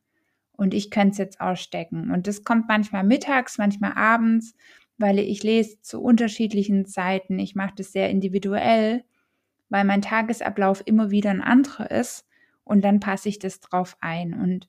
Und 0.58 0.74
ich 0.74 0.90
könnte 0.90 1.12
es 1.12 1.18
jetzt 1.18 1.40
ausstecken. 1.40 2.10
Und 2.10 2.26
das 2.26 2.44
kommt 2.44 2.68
manchmal 2.68 3.04
mittags, 3.04 3.56
manchmal 3.56 3.92
abends, 3.94 4.54
weil 4.98 5.18
ich 5.18 5.42
lese 5.42 5.80
zu 5.80 6.02
unterschiedlichen 6.02 6.84
Zeiten. 6.84 7.38
Ich 7.38 7.54
mache 7.54 7.76
das 7.76 7.92
sehr 7.92 8.10
individuell 8.10 9.04
weil 9.68 9.84
mein 9.84 10.02
Tagesablauf 10.02 10.82
immer 10.86 11.10
wieder 11.10 11.30
ein 11.30 11.42
anderer 11.42 11.90
ist 11.90 12.26
und 12.64 12.82
dann 12.82 13.00
passe 13.00 13.28
ich 13.28 13.38
das 13.38 13.60
drauf 13.60 13.96
ein 14.00 14.34
und 14.34 14.68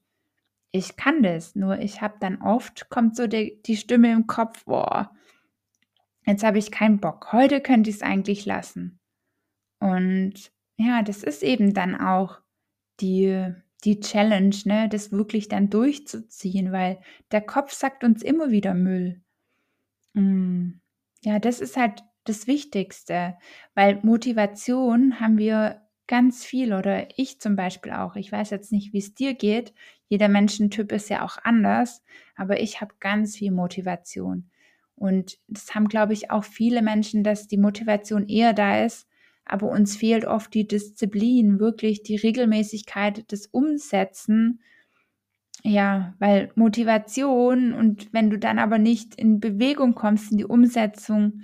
ich 0.71 0.97
kann 0.97 1.23
das, 1.23 1.55
nur 1.55 1.79
ich 1.79 2.01
habe 2.01 2.17
dann 2.19 2.41
oft, 2.41 2.89
kommt 2.89 3.15
so 3.15 3.25
die, 3.25 3.59
die 3.63 3.77
Stimme 3.77 4.11
im 4.11 4.27
Kopf, 4.27 4.65
boah, 4.65 5.11
jetzt 6.25 6.43
habe 6.43 6.59
ich 6.59 6.71
keinen 6.71 6.99
Bock, 6.99 7.33
heute 7.33 7.59
könnte 7.59 7.89
ich 7.89 7.97
es 7.97 8.01
eigentlich 8.03 8.45
lassen. 8.45 8.99
Und 9.79 10.51
ja, 10.77 11.01
das 11.01 11.23
ist 11.23 11.41
eben 11.41 11.73
dann 11.73 11.99
auch 11.99 12.39
die, 12.99 13.51
die 13.83 13.99
Challenge, 13.99 14.55
ne, 14.65 14.89
das 14.89 15.11
wirklich 15.11 15.47
dann 15.47 15.69
durchzuziehen, 15.69 16.71
weil 16.71 16.99
der 17.31 17.41
Kopf 17.41 17.71
sagt 17.73 18.03
uns 18.03 18.23
immer 18.23 18.51
wieder 18.51 18.73
Müll. 18.73 19.21
Mm, 20.13 20.71
ja, 21.23 21.39
das 21.39 21.59
ist 21.61 21.77
halt 21.77 22.03
das 22.25 22.47
Wichtigste, 22.47 23.37
weil 23.75 23.99
Motivation 24.03 25.19
haben 25.19 25.37
wir 25.37 25.81
ganz 26.07 26.43
viel 26.43 26.73
oder 26.73 27.07
ich 27.17 27.39
zum 27.39 27.55
Beispiel 27.55 27.91
auch. 27.91 28.15
Ich 28.15 28.31
weiß 28.31 28.49
jetzt 28.49 28.71
nicht, 28.71 28.93
wie 28.93 28.97
es 28.97 29.13
dir 29.13 29.33
geht. 29.33 29.73
Jeder 30.07 30.27
Menschentyp 30.27 30.91
ist 30.91 31.09
ja 31.09 31.23
auch 31.23 31.37
anders, 31.43 32.03
aber 32.35 32.59
ich 32.59 32.81
habe 32.81 32.95
ganz 32.99 33.37
viel 33.37 33.51
Motivation. 33.51 34.49
Und 34.95 35.37
das 35.47 35.73
haben, 35.75 35.87
glaube 35.87 36.13
ich, 36.13 36.31
auch 36.31 36.43
viele 36.43 36.81
Menschen, 36.81 37.23
dass 37.23 37.47
die 37.47 37.57
Motivation 37.57 38.27
eher 38.27 38.53
da 38.53 38.83
ist, 38.83 39.07
aber 39.49 39.69
uns 39.69 39.97
fehlt 39.97 40.25
oft 40.25 40.53
die 40.53 40.67
Disziplin, 40.67 41.59
wirklich 41.59 42.03
die 42.03 42.15
Regelmäßigkeit 42.15 43.31
des 43.31 43.47
Umsetzen. 43.47 44.61
Ja, 45.63 46.13
weil 46.19 46.51
Motivation 46.55 47.73
und 47.73 48.13
wenn 48.13 48.29
du 48.29 48.37
dann 48.37 48.59
aber 48.59 48.77
nicht 48.77 49.15
in 49.15 49.39
Bewegung 49.39 49.93
kommst, 49.95 50.31
in 50.31 50.37
die 50.37 50.45
Umsetzung, 50.45 51.41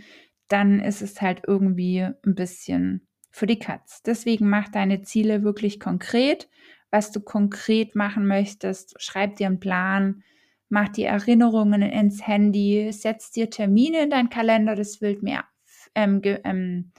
dann 0.48 0.80
ist 0.80 1.02
es 1.02 1.22
halt 1.22 1.42
irgendwie 1.48 2.02
ein 2.02 2.36
bisschen 2.36 3.08
für 3.32 3.48
die 3.48 3.60
Katz. 3.60 4.04
Deswegen 4.04 4.48
mach 4.48 4.70
deine 4.70 5.02
Ziele 5.02 5.44
wirklich 5.44 5.80
konkret, 5.80 6.48
was 6.92 7.12
du 7.12 7.20
konkret 7.20 7.96
machen 7.96 8.28
möchtest. 8.28 8.96
Schreib 9.02 9.36
dir 9.36 9.48
einen 9.48 9.60
Plan, 9.60 10.24
mach 10.70 10.90
die 10.90 11.04
Erinnerungen 11.04 11.82
ins 11.82 12.26
Handy, 12.26 12.90
setz 12.92 13.32
dir 13.32 13.50
Termine 13.50 14.04
in 14.04 14.10
deinen 14.12 14.30
Kalender. 14.30 14.76
Das 14.76 14.98
fällt 14.98 15.24
mir, 15.24 15.44
ähm, 15.96 16.22
ähm, 16.24 16.92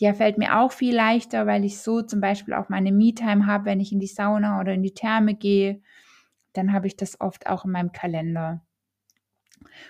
ja, 0.00 0.14
fällt 0.14 0.38
mir 0.38 0.58
auch 0.58 0.72
viel 0.72 0.96
leichter, 0.96 1.46
weil 1.46 1.62
ich 1.62 1.78
so 1.78 2.00
zum 2.00 2.22
Beispiel 2.22 2.54
auch 2.54 2.70
meine 2.70 2.90
Me-Time 2.90 3.44
habe, 3.44 3.66
wenn 3.66 3.80
ich 3.80 3.92
in 3.92 4.00
die 4.00 4.06
Sauna 4.06 4.58
oder 4.58 4.72
in 4.72 4.82
die 4.82 4.94
Therme 4.94 5.34
gehe. 5.34 5.82
Dann 6.54 6.72
habe 6.72 6.86
ich 6.86 6.96
das 6.96 7.20
oft 7.20 7.46
auch 7.46 7.66
in 7.66 7.72
meinem 7.72 7.92
Kalender. 7.92 8.62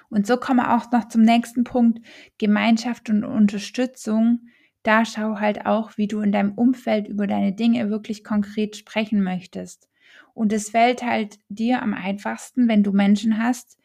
Und 0.09 0.27
so 0.27 0.37
kommen 0.37 0.59
wir 0.59 0.77
auch 0.77 0.91
noch 0.91 1.07
zum 1.07 1.23
nächsten 1.23 1.63
Punkt, 1.63 2.05
Gemeinschaft 2.39 3.09
und 3.09 3.23
Unterstützung. 3.23 4.49
Da 4.83 5.05
schau 5.05 5.39
halt 5.39 5.65
auch, 5.65 5.97
wie 5.97 6.09
du 6.09 6.21
in 6.23 6.33
deinem 6.33 6.55
Umfeld 6.55 7.07
über 7.07 7.29
deine 7.29 7.53
Dinge 7.53 7.89
wirklich 7.89 8.25
konkret 8.25 8.75
sprechen 8.75 9.23
möchtest. 9.23 9.89
Und 10.35 10.53
es 10.53 10.71
fällt 10.71 11.05
halt 11.05 11.39
dir 11.49 11.83
am 11.83 11.95
einfachsten, 11.95 12.67
wenn 12.67 12.83
du 12.83 12.91
Menschen 12.91 13.41
hast, 13.41 13.79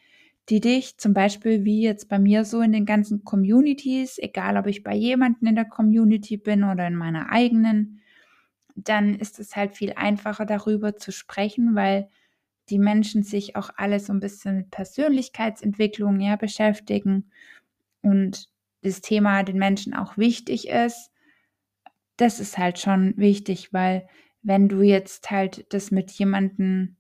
die 0.49 0.60
dich 0.60 0.97
zum 0.97 1.13
Beispiel 1.13 1.65
wie 1.65 1.81
jetzt 1.81 2.08
bei 2.08 2.19
mir 2.19 2.45
so 2.45 2.62
in 2.62 2.71
den 2.71 2.86
ganzen 2.86 3.23
Communities, 3.23 4.19
egal 4.19 4.58
ob 4.58 4.67
ich 4.67 4.84
bei 4.84 4.93
jemandem 4.95 5.47
in 5.49 5.55
der 5.55 5.65
Community 5.65 6.38
bin 6.38 6.63
oder 6.63 6.88
in 6.88 6.95
meiner 6.95 7.31
eigenen, 7.31 8.01
dann 8.75 9.15
ist 9.15 9.39
es 9.39 9.55
halt 9.55 9.73
viel 9.73 9.93
einfacher 9.93 10.45
darüber 10.45 10.97
zu 10.97 11.12
sprechen, 11.12 11.75
weil 11.75 12.10
die 12.69 12.79
Menschen 12.79 13.23
sich 13.23 13.55
auch 13.55 13.69
alle 13.77 13.99
so 13.99 14.12
ein 14.13 14.19
bisschen 14.19 14.58
mit 14.58 14.71
Persönlichkeitsentwicklung 14.71 16.19
ja, 16.19 16.36
beschäftigen 16.36 17.31
und 18.01 18.49
das 18.81 19.01
Thema 19.01 19.43
den 19.43 19.58
Menschen 19.58 19.93
auch 19.93 20.17
wichtig 20.17 20.67
ist, 20.67 21.12
das 22.17 22.39
ist 22.39 22.58
halt 22.58 22.79
schon 22.79 23.13
wichtig, 23.17 23.73
weil 23.73 24.08
wenn 24.41 24.69
du 24.69 24.81
jetzt 24.81 25.31
halt 25.31 25.65
das 25.73 25.91
mit 25.91 26.12
jemandem, 26.12 26.95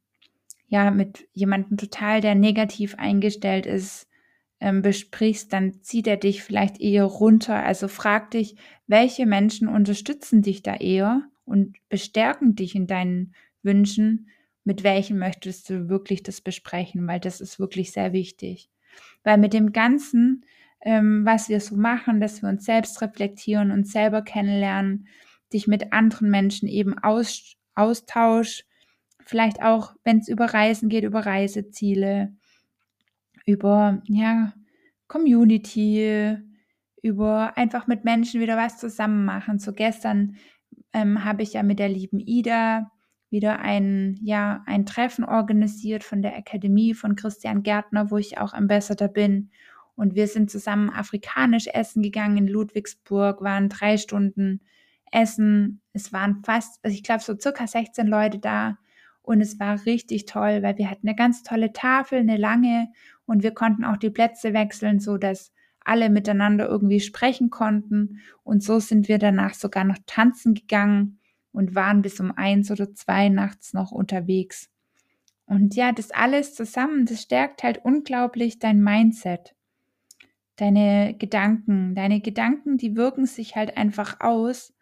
ja, 0.67 0.91
mit 0.91 1.27
jemandem 1.33 1.77
total, 1.77 2.21
der 2.21 2.35
negativ 2.35 2.95
eingestellt 2.95 3.65
ist, 3.65 4.07
ähm, 4.59 4.81
besprichst, 4.81 5.51
dann 5.53 5.81
zieht 5.81 6.07
er 6.07 6.17
dich 6.17 6.41
vielleicht 6.43 6.79
eher 6.79 7.05
runter. 7.05 7.63
Also 7.63 7.87
frag 7.87 8.31
dich, 8.31 8.55
welche 8.87 9.25
Menschen 9.25 9.67
unterstützen 9.67 10.41
dich 10.41 10.63
da 10.63 10.75
eher 10.75 11.23
und 11.45 11.77
bestärken 11.89 12.55
dich 12.55 12.75
in 12.75 12.87
deinen 12.87 13.33
Wünschen 13.61 14.27
mit 14.65 14.83
welchen 14.83 15.17
möchtest 15.17 15.69
du 15.69 15.87
wirklich 15.89 16.23
das 16.23 16.41
besprechen, 16.41 17.07
weil 17.07 17.19
das 17.21 17.39
ist 17.39 17.59
wirklich 17.59 17.91
sehr 17.93 18.11
wichtig. 18.11 18.69
Weil 19.23 19.37
mit 19.37 19.53
dem 19.53 19.71
Ganzen, 19.71 20.43
ähm, 20.81 21.23
was 21.23 21.47
wir 21.49 21.61
so 21.61 21.77
machen, 21.77 22.19
dass 22.19 22.41
wir 22.41 22.49
uns 22.49 22.65
selbst 22.65 23.01
reflektieren, 23.01 23.71
uns 23.71 23.91
selber 23.91 24.23
kennenlernen, 24.23 25.07
dich 25.53 25.67
mit 25.67 25.93
anderen 25.93 26.29
Menschen 26.29 26.67
eben 26.67 26.97
aus, 26.97 27.55
austausch, 27.75 28.65
vielleicht 29.25 29.61
auch, 29.61 29.95
wenn 30.03 30.19
es 30.19 30.27
über 30.27 30.45
Reisen 30.45 30.89
geht, 30.89 31.03
über 31.03 31.25
Reiseziele, 31.25 32.33
über 33.45 34.01
ja, 34.07 34.53
Community, 35.07 36.37
über 37.01 37.57
einfach 37.57 37.87
mit 37.87 38.05
Menschen 38.05 38.41
wieder 38.41 38.57
was 38.57 38.79
zusammen 38.79 39.25
machen. 39.25 39.59
So 39.59 39.73
gestern 39.73 40.37
ähm, 40.93 41.23
habe 41.23 41.43
ich 41.43 41.53
ja 41.53 41.63
mit 41.63 41.79
der 41.79 41.89
lieben 41.89 42.19
Ida 42.19 42.91
wieder 43.29 43.59
ein, 43.59 44.17
ja, 44.21 44.63
ein 44.65 44.85
Treffen 44.85 45.25
organisiert 45.25 46.03
von 46.03 46.21
der 46.21 46.37
Akademie 46.37 46.93
von 46.93 47.15
Christian 47.15 47.63
Gärtner, 47.63 48.09
wo 48.11 48.17
ich 48.17 48.37
auch 48.37 48.53
Ambassador 48.53 49.09
bin. 49.09 49.51
Und 49.95 50.15
wir 50.15 50.27
sind 50.27 50.49
zusammen 50.49 50.89
afrikanisch 50.89 51.67
essen 51.67 52.01
gegangen 52.01 52.37
in 52.37 52.47
Ludwigsburg, 52.47 53.41
waren 53.41 53.69
drei 53.69 53.97
Stunden 53.97 54.61
essen. 55.11 55.81
Es 55.93 56.13
waren 56.13 56.43
fast, 56.43 56.83
also 56.83 56.95
ich 56.95 57.03
glaube, 57.03 57.23
so 57.23 57.37
circa 57.37 57.67
16 57.67 58.07
Leute 58.07 58.39
da. 58.39 58.77
Und 59.25 59.41
es 59.41 59.59
war 59.59 59.85
richtig 59.85 60.25
toll, 60.25 60.61
weil 60.61 60.77
wir 60.77 60.89
hatten 60.89 61.07
eine 61.07 61.15
ganz 61.15 61.43
tolle 61.43 61.73
Tafel, 61.73 62.19
eine 62.19 62.37
lange, 62.37 62.89
und 63.25 63.43
wir 63.43 63.53
konnten 63.53 63.83
auch 63.83 63.97
die 63.97 64.11
Plätze 64.11 64.53
wechseln, 64.53 64.99
so 64.99 65.17
dass 65.17 65.51
alle 65.83 66.09
miteinander 66.09 66.67
irgendwie 66.67 66.99
sprechen 66.99 67.49
konnten. 67.49 68.21
Und 68.43 68.63
so 68.63 68.79
sind 68.79 69.07
wir 69.07 69.17
danach 69.17 69.53
sogar 69.53 69.83
noch 69.83 69.97
tanzen 70.05 70.53
gegangen 70.53 71.19
und 71.51 71.75
waren 71.75 72.01
bis 72.01 72.19
um 72.19 72.31
eins 72.31 72.71
oder 72.71 72.93
zwei 72.93 73.29
nachts 73.29 73.73
noch 73.73 73.91
unterwegs. 73.91 74.69
Und 75.45 75.75
ja, 75.75 75.91
das 75.91 76.11
alles 76.11 76.55
zusammen, 76.55 77.05
das 77.05 77.21
stärkt 77.21 77.63
halt 77.63 77.79
unglaublich 77.83 78.57
dein 78.59 78.83
Mindset, 78.83 79.55
deine 80.55 81.15
Gedanken. 81.17 81.93
Deine 81.93 82.19
Gedanken, 82.19 82.77
die 82.77 82.95
wirken 82.95 83.25
sich 83.25 83.55
halt 83.55 83.77
einfach 83.77 84.19
aus 84.21 84.73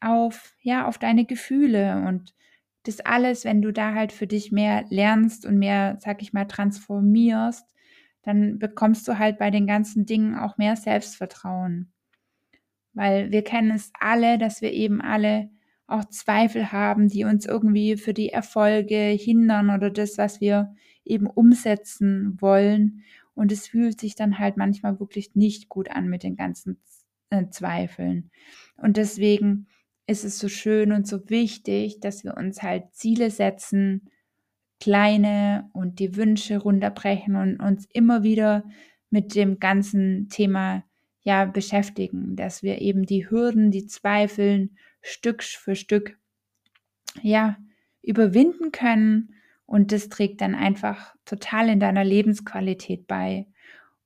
auf, 0.00 0.54
ja, 0.60 0.86
auf 0.86 0.98
deine 0.98 1.24
Gefühle 1.24 2.04
und 2.06 2.34
das 2.84 3.00
alles, 3.00 3.44
wenn 3.44 3.62
du 3.62 3.72
da 3.72 3.94
halt 3.94 4.12
für 4.12 4.26
dich 4.26 4.52
mehr 4.52 4.84
lernst 4.90 5.46
und 5.46 5.58
mehr, 5.58 5.96
sag 6.00 6.22
ich 6.22 6.32
mal, 6.32 6.44
transformierst, 6.44 7.66
dann 8.22 8.58
bekommst 8.58 9.08
du 9.08 9.18
halt 9.18 9.38
bei 9.38 9.50
den 9.50 9.66
ganzen 9.66 10.06
Dingen 10.06 10.34
auch 10.34 10.56
mehr 10.56 10.76
Selbstvertrauen. 10.76 11.92
Weil 12.92 13.32
wir 13.32 13.42
kennen 13.42 13.72
es 13.72 13.90
alle, 13.98 14.38
dass 14.38 14.62
wir 14.62 14.72
eben 14.72 15.00
alle 15.00 15.50
auch 15.86 16.04
Zweifel 16.06 16.72
haben, 16.72 17.08
die 17.08 17.24
uns 17.24 17.44
irgendwie 17.44 17.96
für 17.96 18.14
die 18.14 18.30
Erfolge 18.30 18.96
hindern 18.96 19.70
oder 19.70 19.90
das, 19.90 20.16
was 20.16 20.40
wir 20.40 20.74
eben 21.04 21.26
umsetzen 21.26 22.36
wollen. 22.40 23.02
und 23.34 23.50
es 23.50 23.66
fühlt 23.66 24.00
sich 24.00 24.14
dann 24.14 24.38
halt 24.38 24.56
manchmal 24.56 25.00
wirklich 25.00 25.34
nicht 25.34 25.68
gut 25.68 25.90
an 25.90 26.08
mit 26.08 26.22
den 26.22 26.36
ganzen 26.36 26.80
äh, 27.30 27.48
Zweifeln. 27.50 28.30
Und 28.76 28.96
deswegen 28.96 29.66
ist 30.06 30.24
es 30.24 30.38
so 30.38 30.48
schön 30.48 30.92
und 30.92 31.06
so 31.06 31.28
wichtig, 31.30 32.00
dass 32.00 32.24
wir 32.24 32.36
uns 32.36 32.62
halt 32.62 32.94
Ziele 32.94 33.30
setzen, 33.30 34.10
kleine 34.80 35.70
und 35.72 35.98
die 35.98 36.16
Wünsche 36.16 36.58
runterbrechen 36.58 37.36
und 37.36 37.60
uns 37.60 37.86
immer 37.92 38.22
wieder 38.22 38.64
mit 39.10 39.34
dem 39.34 39.58
ganzen 39.58 40.28
Thema 40.28 40.84
ja 41.22 41.46
beschäftigen, 41.46 42.36
dass 42.36 42.62
wir 42.62 42.82
eben 42.82 43.06
die 43.06 43.30
Hürden, 43.30 43.70
die 43.70 43.86
Zweifeln 43.86 44.76
Stück 45.00 45.42
für 45.42 45.74
Stück 45.74 46.18
ja 47.22 47.56
überwinden 48.02 48.72
können 48.72 49.34
und 49.66 49.92
das 49.92 50.08
trägt 50.08 50.40
dann 50.40 50.54
einfach 50.54 51.14
total 51.24 51.68
in 51.68 51.80
deiner 51.80 52.04
Lebensqualität 52.04 53.06
bei. 53.06 53.46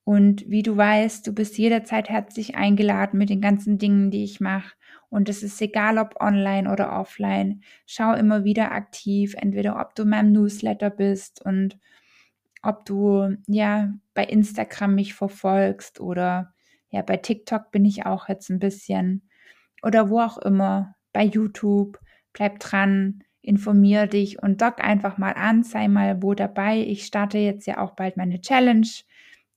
Und 0.05 0.49
wie 0.49 0.63
du 0.63 0.77
weißt, 0.77 1.27
du 1.27 1.33
bist 1.33 1.59
jederzeit 1.59 2.09
herzlich 2.09 2.55
eingeladen 2.55 3.19
mit 3.19 3.29
den 3.29 3.41
ganzen 3.41 3.79
Dingen, 3.79 4.11
die 4.11 4.25
ich 4.25 4.41
mache. 4.41 4.75
Und 5.11 5.29
es 5.29 5.43
ist 5.43 5.61
egal, 5.63 5.99
ob 5.99 6.21
online 6.21 6.71
oder 6.71 6.93
offline. 6.93 7.63
Schau 7.87 8.13
immer 8.15 8.45
wieder 8.45 8.73
aktiv, 8.73 9.35
entweder 9.39 9.81
ob 9.81 9.95
du 9.95 10.03
in 10.03 10.11
meinem 10.11 10.33
Newsletter 10.33 10.91
bist 10.91 11.45
und 11.45 11.79
ob 12.63 12.85
du 12.85 13.37
ja 13.47 13.93
bei 14.15 14.25
Instagram 14.25 14.95
mich 14.95 15.15
verfolgst 15.15 16.01
oder 16.01 16.53
ja 16.91 17.03
bei 17.03 17.17
TikTok 17.17 17.71
bin 17.71 17.85
ich 17.85 18.05
auch 18.05 18.29
jetzt 18.29 18.51
ein 18.51 18.59
bisschen 18.59 19.29
oder 19.83 20.11
wo 20.11 20.21
auch 20.21 20.39
immer, 20.39 20.95
bei 21.13 21.25
YouTube. 21.25 21.99
Bleib 22.33 22.61
dran, 22.61 23.25
informier 23.43 24.07
dich 24.07 24.43
und 24.43 24.61
dock 24.61 24.83
einfach 24.83 25.19
mal 25.19 25.33
an, 25.33 25.65
sei 25.65 25.89
mal 25.89 26.23
wo 26.23 26.35
dabei. 26.35 26.79
Ich 26.81 27.07
starte 27.07 27.39
jetzt 27.39 27.67
ja 27.67 27.79
auch 27.79 27.93
bald 27.93 28.17
meine 28.17 28.41
Challenge. 28.41 28.87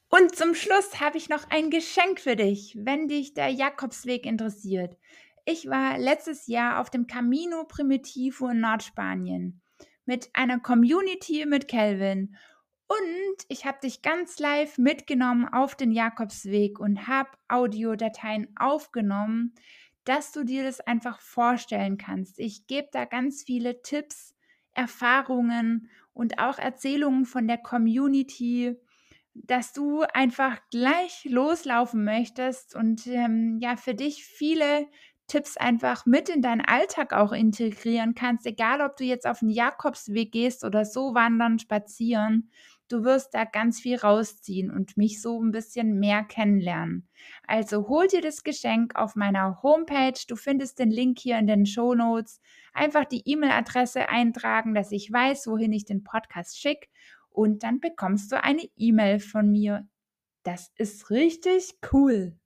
Und 0.09 0.35
zum 0.35 0.55
Schluss 0.55 0.99
habe 0.99 1.17
ich 1.17 1.29
noch 1.29 1.49
ein 1.49 1.69
Geschenk 1.69 2.19
für 2.19 2.35
dich, 2.35 2.75
wenn 2.79 3.07
dich 3.07 3.33
der 3.35 3.49
Jakobsweg 3.49 4.25
interessiert. 4.25 4.97
Ich 5.45 5.69
war 5.69 5.97
letztes 5.97 6.47
Jahr 6.47 6.79
auf 6.79 6.89
dem 6.89 7.07
Camino 7.07 7.63
Primitivo 7.65 8.49
in 8.49 8.59
Nordspanien 8.59 9.61
mit 10.05 10.29
einer 10.33 10.59
Community 10.59 11.45
mit 11.45 11.67
Kelvin 11.67 12.35
und 12.89 13.45
ich 13.49 13.65
habe 13.65 13.77
dich 13.83 14.01
ganz 14.01 14.39
live 14.39 14.79
mitgenommen 14.79 15.47
auf 15.47 15.75
den 15.75 15.91
Jakobsweg 15.91 16.79
und 16.79 17.07
habe 17.07 17.29
Audiodateien 17.47 18.47
aufgenommen, 18.57 19.53
dass 20.05 20.31
du 20.31 20.43
dir 20.43 20.63
das 20.63 20.79
einfach 20.81 21.21
vorstellen 21.21 21.99
kannst. 21.99 22.39
Ich 22.39 22.65
gebe 22.65 22.87
da 22.91 23.05
ganz 23.05 23.43
viele 23.43 23.83
Tipps, 23.83 24.33
Erfahrungen 24.73 25.91
und 26.13 26.39
auch 26.39 26.57
Erzählungen 26.57 27.25
von 27.25 27.47
der 27.47 27.59
Community, 27.59 28.75
dass 29.33 29.73
du 29.73 30.01
einfach 30.13 30.59
gleich 30.71 31.25
loslaufen 31.25 32.03
möchtest 32.03 32.75
und 32.75 33.07
ähm, 33.07 33.59
ja 33.61 33.75
für 33.75 33.93
dich 33.93 34.25
viele 34.25 34.87
Tipps 35.29 35.57
einfach 35.57 36.05
mit 36.05 36.27
in 36.27 36.41
deinen 36.41 36.61
Alltag 36.61 37.13
auch 37.13 37.31
integrieren 37.31 38.15
kannst, 38.15 38.45
egal 38.45 38.81
ob 38.81 38.97
du 38.97 39.05
jetzt 39.05 39.27
auf 39.27 39.39
den 39.39 39.49
Jakobsweg 39.49 40.31
gehst 40.31 40.65
oder 40.65 40.83
so 40.83 41.13
wandern, 41.13 41.59
spazieren. 41.59 42.49
Du 42.89 43.03
wirst 43.03 43.35
da 43.35 43.45
ganz 43.45 43.79
viel 43.79 43.97
rausziehen 43.97 44.71
und 44.71 44.97
mich 44.97 45.21
so 45.21 45.39
ein 45.39 45.51
bisschen 45.51 45.99
mehr 45.99 46.23
kennenlernen. 46.23 47.07
Also 47.45 47.87
hol 47.87 48.07
dir 48.07 48.21
das 48.21 48.43
Geschenk 48.43 48.95
auf 48.95 49.15
meiner 49.15 49.61
Homepage. 49.61 50.19
Du 50.27 50.35
findest 50.35 50.79
den 50.79 50.89
Link 50.89 51.19
hier 51.19 51.37
in 51.37 51.45
den 51.45 51.67
Show 51.67 51.93
Notes. 51.93 52.41
Einfach 52.73 53.05
die 53.05 53.21
E-Mail-Adresse 53.25 54.09
eintragen, 54.09 54.73
dass 54.73 54.91
ich 54.91 55.13
weiß, 55.13 55.45
wohin 55.45 55.71
ich 55.71 55.85
den 55.85 56.03
Podcast 56.03 56.59
schicke. 56.59 56.87
Und 57.29 57.63
dann 57.63 57.79
bekommst 57.79 58.31
du 58.31 58.43
eine 58.43 58.67
E-Mail 58.75 59.19
von 59.19 59.49
mir. 59.51 59.87
Das 60.43 60.71
ist 60.75 61.09
richtig 61.09 61.79
cool. 61.93 62.37